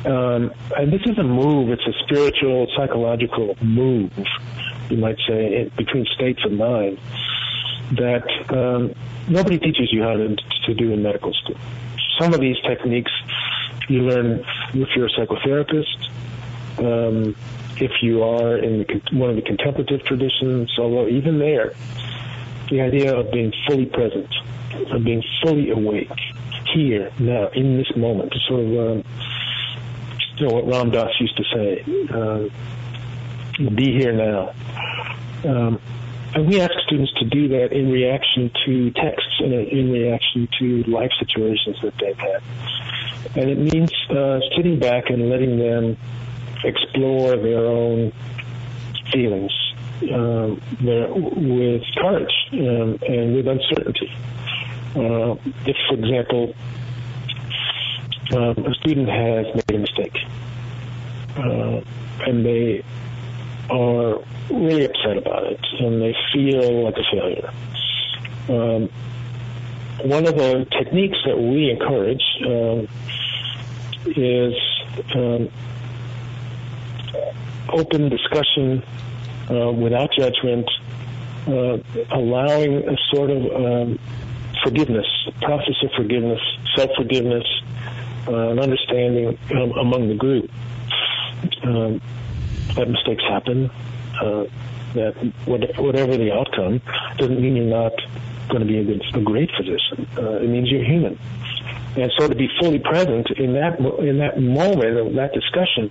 Um, 0.04 0.52
and 0.76 0.92
this 0.92 1.02
is 1.04 1.18
a 1.18 1.24
move, 1.24 1.70
it's 1.70 1.86
a 1.86 1.92
spiritual, 2.04 2.68
psychological 2.76 3.56
move, 3.60 4.12
you 4.88 4.98
might 4.98 5.18
say, 5.26 5.70
between 5.76 6.06
states 6.14 6.40
of 6.44 6.52
mind 6.52 6.98
that 7.92 8.26
um, 8.50 8.94
nobody 9.28 9.58
teaches 9.58 9.92
you 9.92 10.02
how 10.02 10.14
to, 10.14 10.36
to 10.66 10.74
do 10.74 10.92
in 10.92 11.02
medical 11.02 11.32
school. 11.32 11.56
Some 12.18 12.34
of 12.34 12.40
these 12.40 12.56
techniques 12.62 13.10
you 13.88 14.02
learn 14.02 14.44
if 14.74 14.88
you're 14.96 15.06
a 15.06 15.10
psychotherapist, 15.10 16.08
um, 16.78 17.36
if 17.76 18.02
you 18.02 18.22
are 18.22 18.56
in 18.56 18.78
the, 18.78 19.16
one 19.16 19.30
of 19.30 19.36
the 19.36 19.42
contemplative 19.42 20.04
traditions, 20.04 20.72
although 20.78 21.08
even 21.08 21.38
there, 21.38 21.74
the 22.70 22.80
idea 22.80 23.14
of 23.16 23.30
being 23.30 23.52
fully 23.66 23.86
present, 23.86 24.32
of 24.90 25.04
being 25.04 25.22
fully 25.42 25.70
awake, 25.70 26.10
here, 26.74 27.10
now, 27.18 27.48
in 27.48 27.76
this 27.76 27.96
moment, 27.96 28.34
sort 28.48 28.60
of, 28.60 28.66
um, 28.66 29.04
you 30.36 30.46
know, 30.46 30.54
what 30.54 30.66
Ram 30.66 30.90
Dass 30.90 31.10
used 31.20 31.36
to 31.36 31.44
say, 31.54 31.84
uh, 32.10 33.70
be 33.70 33.92
here 33.92 34.12
now. 34.12 34.52
Um, 35.44 35.80
and 36.34 36.46
we 36.48 36.60
ask 36.60 36.72
students 36.86 37.12
to 37.14 37.24
do 37.24 37.48
that 37.48 37.72
in 37.72 37.90
reaction 37.90 38.50
to 38.66 38.90
texts 38.90 39.40
and 39.40 39.54
in 39.54 39.90
reaction 39.90 40.48
to 40.58 40.82
life 40.84 41.10
situations 41.18 41.76
that 41.82 41.94
they've 41.98 42.18
had. 42.18 42.42
And 43.36 43.50
it 43.50 43.58
means 43.58 43.92
uh, 44.10 44.40
sitting 44.54 44.78
back 44.78 45.08
and 45.08 45.30
letting 45.30 45.58
them 45.58 45.96
explore 46.64 47.36
their 47.36 47.64
own 47.64 48.12
feelings 49.12 49.52
their, 50.00 51.12
with 51.12 51.82
courage 51.96 52.34
um, 52.52 52.98
and 53.08 53.34
with 53.34 53.46
uncertainty. 53.46 54.12
Uh, 54.94 55.36
if, 55.66 55.76
for 55.88 55.94
example, 55.94 56.54
um, 58.32 58.66
a 58.66 58.74
student 58.74 59.08
has 59.08 59.46
made 59.54 59.76
a 59.76 59.78
mistake 59.78 60.16
uh, 61.36 61.80
and 62.26 62.44
they 62.44 62.82
are 63.70 64.18
really 64.50 64.84
upset 64.84 65.16
about 65.18 65.44
it 65.44 65.60
and 65.80 66.00
they 66.00 66.14
feel 66.32 66.84
like 66.84 66.96
a 66.96 67.04
failure. 67.10 67.50
Um, 68.48 68.88
one 70.08 70.26
of 70.26 70.36
the 70.36 70.66
techniques 70.70 71.18
that 71.26 71.38
we 71.38 71.70
encourage 71.70 72.22
um, 72.46 72.88
is 74.06 74.54
um, 75.14 75.48
open 77.68 78.08
discussion 78.08 78.82
uh, 79.50 79.72
without 79.72 80.10
judgment, 80.12 80.68
uh, 81.46 81.78
allowing 82.10 82.88
a 82.88 82.96
sort 83.12 83.30
of 83.30 83.42
um, 83.54 83.98
forgiveness, 84.62 85.06
process 85.42 85.74
of 85.82 85.90
forgiveness, 85.96 86.40
self-forgiveness, 86.74 87.44
uh, 88.28 88.48
an 88.50 88.58
understanding 88.58 89.38
um, 89.54 89.72
among 89.72 90.08
the 90.08 90.14
group 90.14 90.50
um, 91.62 92.00
that 92.74 92.88
mistakes 92.88 93.22
happen, 93.28 93.70
uh, 94.20 94.44
that 94.94 95.14
what, 95.44 95.60
whatever 95.78 96.16
the 96.16 96.32
outcome 96.32 96.80
doesn't 97.18 97.40
mean 97.40 97.56
you're 97.56 97.66
not 97.66 97.92
going 98.48 98.60
to 98.60 98.66
be 98.66 98.78
a, 98.78 98.84
good, 98.84 99.02
a 99.14 99.20
great 99.20 99.50
physician. 99.56 100.06
Uh, 100.16 100.42
it 100.42 100.48
means 100.48 100.70
you're 100.70 100.84
human. 100.84 101.18
And 101.96 102.12
so 102.18 102.28
to 102.28 102.34
be 102.34 102.48
fully 102.60 102.78
present 102.78 103.30
in 103.38 103.54
that 103.54 103.78
in 104.00 104.18
that 104.18 104.38
moment 104.38 104.98
of 104.98 105.14
that 105.14 105.32
discussion 105.32 105.90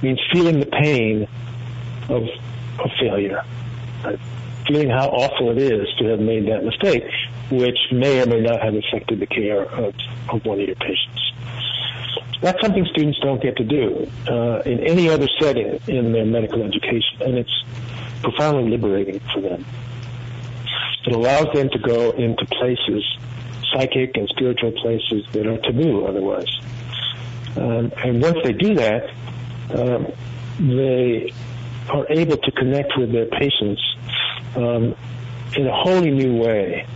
means 0.00 0.20
feeling 0.32 0.60
the 0.60 0.66
pain 0.66 1.26
of 2.08 2.22
of 2.78 2.90
failure, 3.00 3.42
feeling 4.66 4.90
how 4.90 5.08
awful 5.08 5.50
it 5.50 5.58
is 5.58 5.86
to 5.98 6.06
have 6.06 6.20
made 6.20 6.46
that 6.48 6.64
mistake, 6.64 7.04
which 7.50 7.78
may 7.92 8.22
or 8.22 8.26
may 8.26 8.40
not 8.40 8.62
have 8.62 8.74
affected 8.74 9.20
the 9.20 9.26
care 9.26 9.62
of, 9.62 9.94
of 10.28 10.44
one 10.44 10.60
of 10.60 10.66
your 10.66 10.76
patients. 10.76 11.32
That's 12.40 12.60
something 12.60 12.84
students 12.90 13.18
don't 13.20 13.42
get 13.42 13.56
to 13.56 13.64
do 13.64 14.10
uh, 14.28 14.62
in 14.66 14.80
any 14.80 15.08
other 15.08 15.28
setting 15.40 15.80
in 15.88 16.12
their 16.12 16.26
medical 16.26 16.62
education, 16.62 17.22
and 17.22 17.38
it's 17.38 17.64
profoundly 18.22 18.70
liberating 18.70 19.20
for 19.32 19.40
them. 19.40 19.64
It 21.06 21.12
allows 21.14 21.52
them 21.54 21.68
to 21.70 21.78
go 21.78 22.10
into 22.10 22.44
places, 22.46 23.04
psychic 23.72 24.16
and 24.16 24.28
spiritual 24.28 24.72
places 24.72 25.26
that 25.32 25.46
are 25.46 25.58
taboo 25.58 26.06
otherwise. 26.06 26.48
Um, 27.56 27.92
and 28.02 28.20
once 28.20 28.38
they 28.42 28.52
do 28.52 28.74
that, 28.74 29.10
um, 29.70 30.06
they 30.58 31.32
are 31.90 32.06
able 32.10 32.36
to 32.36 32.50
connect 32.52 32.96
with 32.96 33.12
their 33.12 33.26
patients 33.26 33.82
um, 34.56 34.94
in 35.56 35.66
a 35.66 35.74
wholly 35.74 36.10
new 36.10 36.36
way 36.36 36.86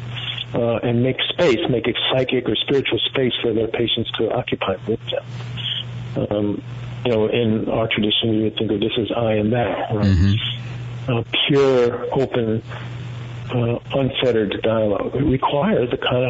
uh, 0.54 0.76
and 0.76 1.02
make 1.02 1.16
space, 1.28 1.58
make 1.68 1.86
a 1.86 1.92
psychic 2.10 2.48
or 2.48 2.56
spiritual 2.56 2.98
space 3.10 3.32
for 3.42 3.52
their 3.52 3.68
patients 3.68 4.10
to 4.12 4.30
occupy 4.32 4.76
with 4.86 5.00
them. 5.10 6.26
Um, 6.30 6.62
you 7.04 7.12
know, 7.12 7.26
in 7.28 7.68
our 7.68 7.86
tradition, 7.86 8.30
we 8.30 8.42
would 8.44 8.56
think 8.56 8.70
of 8.72 8.80
this 8.80 8.92
as 8.98 9.12
I 9.16 9.34
and 9.34 9.52
thou, 9.52 9.94
right? 9.94 10.06
Mm-hmm. 10.06 11.12
Uh, 11.12 11.22
pure, 11.46 12.20
open, 12.20 12.62
uh, 13.50 13.78
unfettered 13.94 14.60
dialogue. 14.62 15.14
It 15.14 15.22
requires 15.22 15.90
a 15.92 15.96
kind 15.96 16.24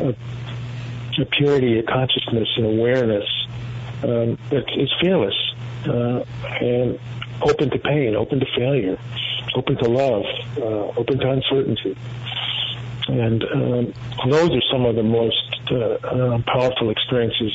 a, 0.00 1.22
a 1.22 1.24
purity, 1.26 1.78
a 1.78 1.82
consciousness, 1.82 2.48
and 2.56 2.66
awareness 2.66 3.24
um, 4.02 4.38
that 4.50 4.64
is 4.76 4.90
fearless 5.00 5.34
uh, 5.86 6.24
and 6.60 6.98
open 7.42 7.70
to 7.70 7.78
pain, 7.78 8.16
open 8.16 8.40
to 8.40 8.46
failure, 8.56 8.98
open 9.54 9.76
to 9.76 9.88
love, 9.88 10.24
uh, 10.58 11.00
open 11.00 11.18
to 11.18 11.30
uncertainty. 11.30 11.96
And 13.08 13.44
um, 13.44 13.94
those 14.28 14.50
are 14.50 14.62
some 14.72 14.84
of 14.84 14.96
the 14.96 15.02
most 15.02 15.56
uh, 15.70 15.76
uh, 15.76 16.42
powerful 16.46 16.90
experiences 16.90 17.52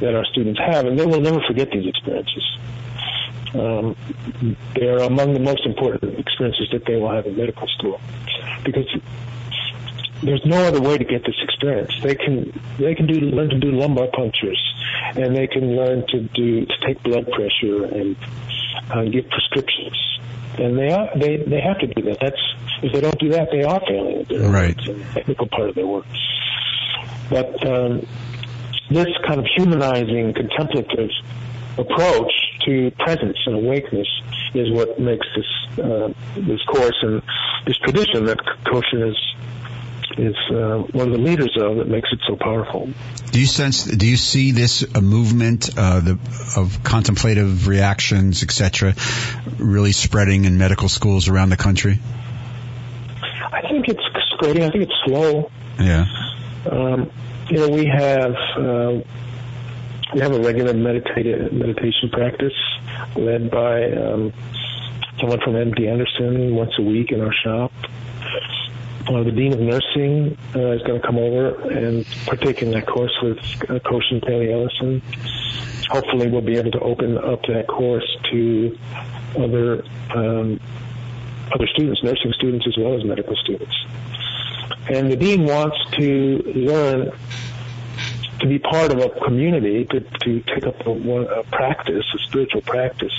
that 0.00 0.14
our 0.14 0.24
students 0.24 0.58
have, 0.58 0.86
and 0.86 0.98
they 0.98 1.04
will 1.04 1.20
never 1.20 1.40
forget 1.46 1.70
these 1.70 1.86
experiences. 1.86 2.58
Um, 3.52 3.96
they 4.74 4.88
are 4.88 5.00
among 5.00 5.34
the 5.34 5.40
most 5.40 5.66
important 5.66 6.18
experiences 6.18 6.68
that 6.72 6.84
they 6.86 6.96
will 6.96 7.10
have 7.10 7.26
in 7.26 7.36
medical 7.36 7.66
school, 7.68 8.00
because 8.64 8.86
there's 10.22 10.44
no 10.46 10.56
other 10.56 10.80
way 10.80 10.96
to 10.96 11.04
get 11.04 11.24
this 11.24 11.34
experience. 11.42 11.92
They 12.02 12.14
can 12.14 12.52
they 12.78 12.94
can 12.94 13.06
do 13.06 13.14
learn 13.20 13.50
to 13.50 13.58
do 13.58 13.72
lumbar 13.72 14.06
punctures, 14.14 14.60
and 15.16 15.36
they 15.36 15.46
can 15.46 15.76
learn 15.76 16.06
to 16.08 16.20
do 16.20 16.64
to 16.64 16.74
take 16.86 17.02
blood 17.02 17.26
pressure 17.32 17.84
and 17.84 18.16
uh, 18.90 19.04
give 19.04 19.28
prescriptions. 19.28 20.18
And 20.58 20.78
they 20.78 20.90
are 20.90 21.08
they 21.16 21.36
they 21.38 21.60
have 21.60 21.78
to 21.78 21.86
do 21.86 22.02
that. 22.02 22.18
That's 22.20 22.40
if 22.82 22.92
they 22.92 23.00
don't 23.00 23.18
do 23.18 23.28
that, 23.30 23.48
they 23.50 23.62
are 23.62 23.80
failing. 23.86 24.26
Right. 24.52 24.76
It's 24.78 24.88
a 24.88 25.14
technical 25.14 25.46
part 25.48 25.68
of 25.70 25.74
their 25.74 25.86
work. 25.86 26.06
But 27.28 27.66
um, 27.66 28.06
this 28.90 29.06
kind 29.26 29.38
of 29.38 29.46
humanizing, 29.56 30.34
contemplative 30.34 31.10
approach 31.78 32.32
to 32.66 32.90
presence 32.98 33.38
and 33.46 33.54
awakeness 33.56 34.08
is 34.54 34.70
what 34.72 34.98
makes 34.98 35.26
this 35.36 35.78
uh, 35.84 36.12
this 36.36 36.60
course 36.64 36.96
and 37.02 37.22
this 37.66 37.76
tradition 37.78 38.24
that 38.24 38.38
Koshin 38.66 39.08
is 39.08 39.16
is 40.18 40.34
uh, 40.50 40.78
one 40.92 41.08
of 41.08 41.12
the 41.12 41.20
leaders 41.20 41.56
of 41.60 41.76
that 41.76 41.88
makes 41.88 42.08
it 42.12 42.20
so 42.26 42.36
powerful. 42.36 42.90
Do 43.30 43.40
you 43.40 43.46
sense? 43.46 43.84
Do 43.84 44.06
you 44.06 44.16
see 44.16 44.52
this 44.52 44.82
a 44.82 45.00
movement 45.00 45.70
uh, 45.76 46.00
the, 46.00 46.18
of 46.56 46.82
contemplative 46.82 47.68
reactions, 47.68 48.42
etc., 48.42 48.94
really 49.58 49.92
spreading 49.92 50.44
in 50.44 50.58
medical 50.58 50.88
schools 50.88 51.28
around 51.28 51.50
the 51.50 51.56
country? 51.56 51.98
I 53.52 53.62
think 53.62 53.88
it's 53.88 54.02
spreading. 54.34 54.64
I 54.64 54.70
think 54.70 54.84
it's 54.84 55.00
slow. 55.04 55.50
Yeah. 55.78 56.06
Um, 56.70 57.10
you 57.48 57.56
know, 57.58 57.68
we 57.68 57.86
have 57.86 58.34
uh, 58.56 59.00
we 60.14 60.20
have 60.20 60.32
a 60.32 60.40
regular 60.40 60.74
meditative 60.74 61.52
meditation 61.52 62.10
practice 62.10 62.52
led 63.16 63.50
by 63.50 63.92
um, 63.92 64.32
someone 65.20 65.40
from 65.40 65.54
MD 65.54 65.88
Anderson 65.88 66.54
once 66.54 66.72
a 66.78 66.82
week 66.82 67.12
in 67.12 67.20
our 67.20 67.32
shop. 67.32 67.72
Uh, 69.08 69.22
the 69.24 69.32
dean 69.32 69.52
of 69.52 69.60
nursing 69.60 70.36
uh, 70.54 70.72
is 70.72 70.82
going 70.82 71.00
to 71.00 71.06
come 71.06 71.16
over 71.16 71.70
and 71.70 72.06
partake 72.26 72.62
in 72.62 72.70
that 72.70 72.86
course 72.86 73.16
with 73.22 73.38
uh, 73.38 73.78
Koshin 73.80 74.24
Paley 74.24 74.52
Ellison. 74.52 75.02
Hopefully, 75.88 76.28
we'll 76.28 76.42
be 76.42 76.56
able 76.56 76.70
to 76.70 76.80
open 76.80 77.18
up 77.18 77.42
that 77.46 77.66
course 77.66 78.06
to 78.30 78.78
other 79.36 79.82
um, 80.14 80.60
other 81.52 81.66
students, 81.74 82.02
nursing 82.02 82.32
students 82.36 82.66
as 82.66 82.76
well 82.76 82.94
as 82.94 83.04
medical 83.04 83.34
students. 83.36 83.74
And 84.88 85.10
the 85.10 85.16
dean 85.16 85.44
wants 85.44 85.76
to 85.92 86.42
learn 86.54 87.10
to 88.40 88.46
be 88.46 88.58
part 88.58 88.92
of 88.92 88.98
a 88.98 89.08
community, 89.24 89.84
to, 89.86 90.00
to 90.00 90.40
take 90.54 90.66
up 90.66 90.86
a, 90.86 90.90
a 90.90 91.44
practice, 91.44 92.04
a 92.14 92.18
spiritual 92.28 92.62
practice, 92.62 93.12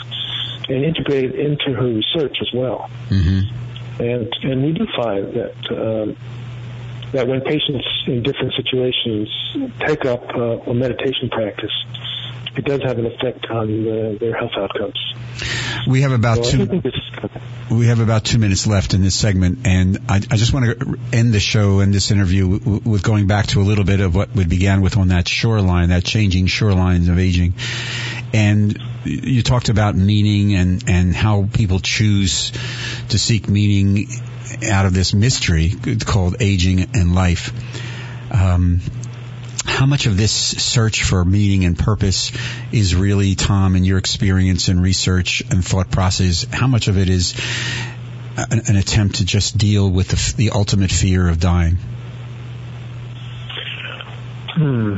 and 0.69 0.83
integrate 0.83 1.25
it 1.25 1.39
into 1.39 1.73
her 1.73 1.87
research 1.87 2.37
as 2.41 2.51
well. 2.53 2.89
Mm-hmm. 3.09 3.60
And 3.99 4.31
and 4.43 4.63
we 4.63 4.71
do 4.71 4.87
find 4.95 5.33
that 5.33 5.55
um, 5.71 6.17
that 7.11 7.27
when 7.27 7.41
patients 7.41 7.85
in 8.07 8.23
different 8.23 8.53
situations 8.55 9.29
take 9.79 10.05
up 10.05 10.23
uh, 10.35 10.71
a 10.71 10.73
meditation 10.73 11.29
practice, 11.29 11.71
it 12.55 12.65
does 12.65 12.81
have 12.83 12.97
an 12.97 13.05
effect 13.05 13.45
on 13.49 13.67
the, 13.67 14.17
their 14.19 14.35
health 14.35 14.51
outcomes. 14.57 15.13
We 15.87 16.01
have 16.01 16.11
about 16.11 16.45
so 16.45 16.65
two. 16.65 16.81
We 17.69 17.87
have 17.87 17.99
about 17.99 18.25
two 18.25 18.37
minutes 18.37 18.67
left 18.67 18.93
in 18.93 19.01
this 19.01 19.15
segment, 19.15 19.65
and 19.65 19.99
I, 20.09 20.15
I 20.17 20.35
just 20.35 20.53
want 20.53 20.65
to 20.65 20.97
end 21.13 21.33
the 21.33 21.39
show 21.39 21.79
and 21.79 21.93
this 21.93 22.11
interview 22.11 22.59
w- 22.59 22.81
with 22.83 23.03
going 23.03 23.27
back 23.27 23.47
to 23.47 23.61
a 23.61 23.63
little 23.63 23.85
bit 23.85 24.01
of 24.01 24.13
what 24.13 24.35
we 24.35 24.45
began 24.45 24.81
with 24.81 24.97
on 24.97 25.09
that 25.09 25.27
shoreline, 25.29 25.89
that 25.89 26.03
changing 26.03 26.47
shorelines 26.47 27.09
of 27.09 27.17
aging, 27.17 27.53
and 28.33 28.77
you 29.03 29.41
talked 29.41 29.69
about 29.69 29.95
meaning 29.95 30.55
and 30.55 30.83
and 30.87 31.15
how 31.15 31.47
people 31.53 31.79
choose 31.79 32.51
to 33.09 33.17
seek 33.17 33.47
meaning 33.47 34.07
out 34.69 34.85
of 34.85 34.93
this 34.93 35.13
mystery 35.13 35.73
called 36.05 36.37
aging 36.39 36.81
and 36.93 37.15
life. 37.15 37.51
Um, 38.31 38.81
how 39.65 39.85
much 39.85 40.05
of 40.05 40.17
this 40.17 40.31
search 40.31 41.03
for 41.03 41.23
meaning 41.23 41.65
and 41.65 41.77
purpose 41.77 42.31
is 42.71 42.95
really, 42.95 43.35
Tom, 43.35 43.75
in 43.75 43.85
your 43.85 43.97
experience 43.97 44.67
and 44.67 44.81
research 44.81 45.43
and 45.49 45.63
thought 45.65 45.91
process, 45.91 46.45
how 46.51 46.67
much 46.67 46.87
of 46.87 46.97
it 46.97 47.09
is 47.09 47.35
an, 48.37 48.61
an 48.67 48.75
attempt 48.75 49.15
to 49.15 49.25
just 49.25 49.57
deal 49.57 49.89
with 49.89 50.07
the, 50.09 50.33
the 50.37 50.49
ultimate 50.51 50.91
fear 50.91 51.27
of 51.27 51.39
dying? 51.39 51.77
Hmm. 54.53 54.97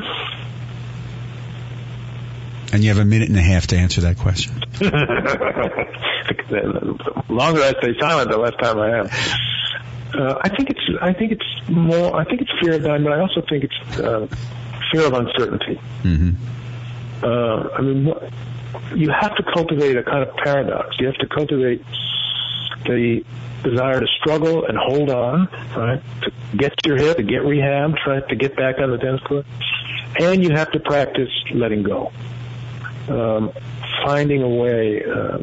And 2.74 2.84
you 2.84 2.90
have 2.90 2.98
a 2.98 3.06
minute 3.06 3.30
and 3.30 3.38
a 3.38 3.42
half 3.42 3.68
to 3.68 3.78
answer 3.78 4.02
that 4.02 4.18
question. 4.18 4.52
the 6.50 6.98
longer 7.30 7.62
I 7.62 7.72
stay 7.80 7.94
silent, 8.00 8.32
the 8.32 8.38
less 8.38 8.56
time 8.60 8.80
I 8.80 8.90
have. 8.90 9.14
Uh, 10.16 10.40
I 10.42 10.50
think 10.50 10.72
it's 10.72 10.82
I 11.00 11.14
think 11.14 11.34
it's 11.34 11.70
more 11.70 12.16
I 12.16 12.24
think 12.24 12.42
it's 12.42 12.52
fear 12.60 12.74
of 12.74 12.84
dying, 12.84 13.04
but 13.04 13.14
I 13.14 13.20
also 13.20 13.42
think 13.48 13.66
it's 13.66 14.00
uh, 14.00 14.28
fear 14.92 15.06
of 15.06 15.14
uncertainty. 15.14 15.80
Mm-hmm. 16.02 16.32
Uh, 17.24 17.70
I 17.78 17.82
mean, 17.82 18.12
you 18.96 19.12
have 19.12 19.36
to 19.36 19.44
cultivate 19.54 19.96
a 19.96 20.04
kind 20.04 20.28
of 20.28 20.36
paradox. 20.38 20.96
You 21.00 21.06
have 21.08 21.18
to 21.18 21.28
cultivate 21.28 21.84
the 22.86 23.24
desire 23.64 24.00
to 24.00 24.08
struggle 24.20 24.66
and 24.66 24.78
hold 24.78 25.10
on, 25.10 25.48
right? 25.76 26.02
To 26.24 26.32
get 26.58 26.74
your 26.86 26.98
hip, 26.98 27.18
to 27.18 27.24
get 27.24 27.44
rehabbed, 27.44 28.06
right? 28.06 28.28
To 28.30 28.36
get 28.36 28.56
back 28.56 28.80
on 28.80 28.92
the 28.92 28.98
dance 28.98 29.22
floor, 29.22 29.46
and 30.20 30.44
you 30.44 30.52
have 30.52 30.72
to 30.72 30.80
practice 30.80 31.30
letting 31.54 31.84
go, 31.84 32.12
um, 33.10 33.52
finding 34.06 34.42
a 34.44 34.50
way. 34.50 35.04
Uh, 35.04 35.39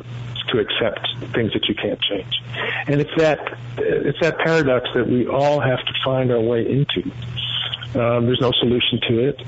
to 0.49 0.59
accept 0.59 1.07
things 1.33 1.53
that 1.53 1.69
you 1.69 1.77
can't 1.77 2.01
change. 2.01 2.43
And 2.89 3.01
it's 3.01 3.11
that 3.19 3.39
it's 3.79 4.19
that 4.19 4.37
paradox 4.41 4.89
that 4.97 5.07
we 5.07 5.25
all 5.29 5.61
have 5.61 5.79
to 5.79 5.93
find 6.05 6.33
our 6.33 6.41
way 6.41 6.67
into. 6.69 7.09
Um, 7.95 8.27
there's 8.27 8.41
no 8.41 8.51
solution 8.59 8.99
to 9.07 9.29
it, 9.29 9.41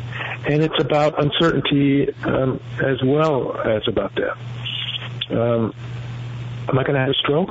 and 0.47 0.63
it's 0.63 0.79
about 0.79 1.21
uncertainty 1.21 2.09
um, 2.23 2.61
as 2.85 3.03
well 3.03 3.59
as 3.63 3.83
about 3.89 4.15
death. 4.15 4.39
Um, 5.33 5.75
am 6.69 6.79
I 6.79 6.85
going 6.85 6.95
to 6.95 7.01
have 7.01 7.09
a 7.09 7.15
stroke? 7.15 7.51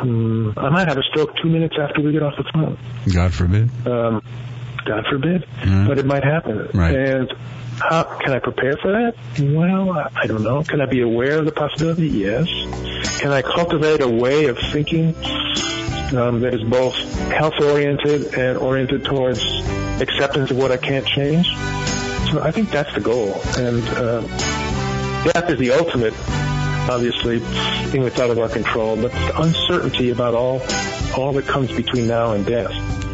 Um, 0.00 0.54
I 0.56 0.68
might 0.70 0.88
have 0.88 0.98
a 0.98 1.02
stroke 1.04 1.36
two 1.40 1.48
minutes 1.48 1.76
after 1.80 2.00
we 2.00 2.10
get 2.10 2.24
off 2.24 2.34
the 2.36 2.44
phone. 2.52 2.76
God 3.14 3.32
forbid. 3.32 3.70
Um, 3.86 4.22
God 4.84 5.06
forbid, 5.08 5.46
Mm. 5.60 5.86
but 5.86 5.98
it 5.98 6.06
might 6.06 6.24
happen. 6.24 6.68
Right. 6.74 6.94
And 6.96 7.32
how 7.78 8.04
can 8.04 8.32
I 8.32 8.38
prepare 8.38 8.76
for 8.76 8.92
that? 8.92 9.14
Well, 9.40 9.90
I- 9.92 10.10
I 10.14 10.26
don't 10.26 10.42
know. 10.42 10.62
Can 10.62 10.80
I 10.80 10.86
be 10.86 11.00
aware 11.00 11.38
of 11.38 11.44
the 11.44 11.52
possibility? 11.52 12.08
Yes. 12.08 12.46
Can 13.20 13.30
I 13.32 13.42
cultivate 13.42 14.00
a 14.00 14.08
way 14.08 14.46
of 14.46 14.58
thinking 14.58 15.14
um, 16.16 16.40
that 16.40 16.52
is 16.54 16.62
both 16.62 16.94
health 17.30 17.54
oriented 17.60 18.34
and 18.34 18.58
oriented 18.58 19.04
towards 19.04 19.42
acceptance 20.00 20.50
of 20.50 20.56
what 20.58 20.70
I 20.70 20.76
can't 20.76 21.06
change. 21.06 21.46
So 22.30 22.40
I 22.42 22.50
think 22.50 22.70
that's 22.70 22.92
the 22.94 23.00
goal. 23.00 23.40
And 23.56 23.82
uh, 23.88 24.20
death 25.32 25.50
is 25.50 25.58
the 25.58 25.72
ultimate, 25.72 26.14
obviously, 26.90 27.38
thing 27.90 28.02
that's 28.02 28.18
out 28.20 28.30
of 28.30 28.38
our 28.38 28.48
control, 28.48 28.96
but 28.96 29.12
the 29.12 29.40
uncertainty 29.40 30.10
about 30.10 30.34
all 30.34 30.60
all 31.16 31.32
that 31.34 31.46
comes 31.46 31.70
between 31.72 32.06
now 32.08 32.32
and 32.32 32.44
death. 32.46 32.72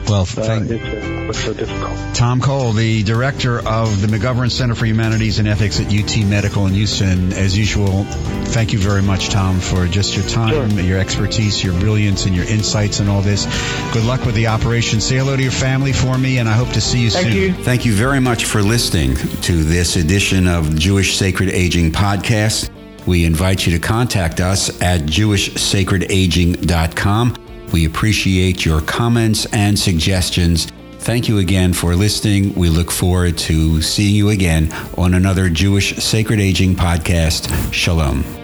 Well, 0.08 0.22
Uh, 0.22 0.24
thank 0.24 0.70
it's, 0.70 0.82
uh, 0.82 1.24
what's 1.26 1.44
so 1.44 1.52
difficult. 1.52 1.92
Tom 2.14 2.40
Cole, 2.40 2.72
the 2.72 3.02
director 3.02 3.58
of 3.58 4.00
the 4.00 4.06
McGovern 4.06 4.50
Center 4.50 4.74
for 4.74 4.86
Humanities 4.86 5.38
and 5.38 5.46
Ethics 5.46 5.78
at 5.80 5.92
UT 5.92 6.24
Medical 6.24 6.66
in 6.66 6.72
Houston. 6.74 7.34
As 7.34 7.58
usual, 7.58 8.06
thank 8.46 8.72
you 8.72 8.78
very 8.78 9.02
much, 9.02 9.28
Tom, 9.28 9.60
for 9.60 9.86
just 9.86 10.16
your 10.16 10.24
time, 10.26 10.70
Sure. 10.70 10.80
your 10.80 10.98
expertise, 10.98 11.62
your 11.62 11.74
brilliance, 11.74 12.24
and 12.24 12.34
your 12.34 12.46
insights 12.46 13.00
and 13.00 13.10
all 13.10 13.20
this. 13.20 13.46
Good 13.92 14.04
luck 14.04 14.24
with 14.24 14.34
the 14.34 14.46
operation. 14.46 15.02
Say 15.02 15.18
hello 15.18 15.36
to 15.36 15.42
your 15.42 15.52
family 15.52 15.92
for 15.92 16.16
me, 16.16 16.38
and 16.38 16.48
I 16.48 16.54
hope 16.54 16.72
to 16.72 16.80
see 16.80 17.00
you 17.00 17.10
Thank 17.10 17.26
soon. 17.28 17.36
you. 17.36 17.52
Thank 17.52 17.84
you 17.84 17.92
very 17.92 18.20
much 18.20 18.46
for 18.46 18.62
listening 18.62 19.14
to 19.42 19.62
this 19.62 19.96
edition 19.96 20.48
of 20.48 20.74
Jewish 20.78 21.18
Sacred 21.18 21.50
Aging 21.50 21.92
Podcast. 21.92 22.70
We 23.04 23.26
invite 23.26 23.66
you 23.66 23.72
to 23.72 23.78
contact 23.78 24.40
us 24.40 24.70
at 24.80 25.02
jewishsacredaging.com. 25.02 27.34
We 27.72 27.84
appreciate 27.84 28.64
your 28.64 28.80
comments 28.80 29.46
and 29.52 29.78
suggestions. 29.78 30.66
Thank 30.98 31.28
you 31.28 31.38
again 31.38 31.72
for 31.72 31.94
listening. 31.94 32.54
We 32.54 32.68
look 32.68 32.90
forward 32.90 33.38
to 33.38 33.80
seeing 33.80 34.14
you 34.14 34.30
again 34.30 34.72
on 34.96 35.14
another 35.14 35.48
Jewish 35.48 35.96
Sacred 35.96 36.40
Aging 36.40 36.74
podcast. 36.74 37.72
Shalom. 37.72 38.37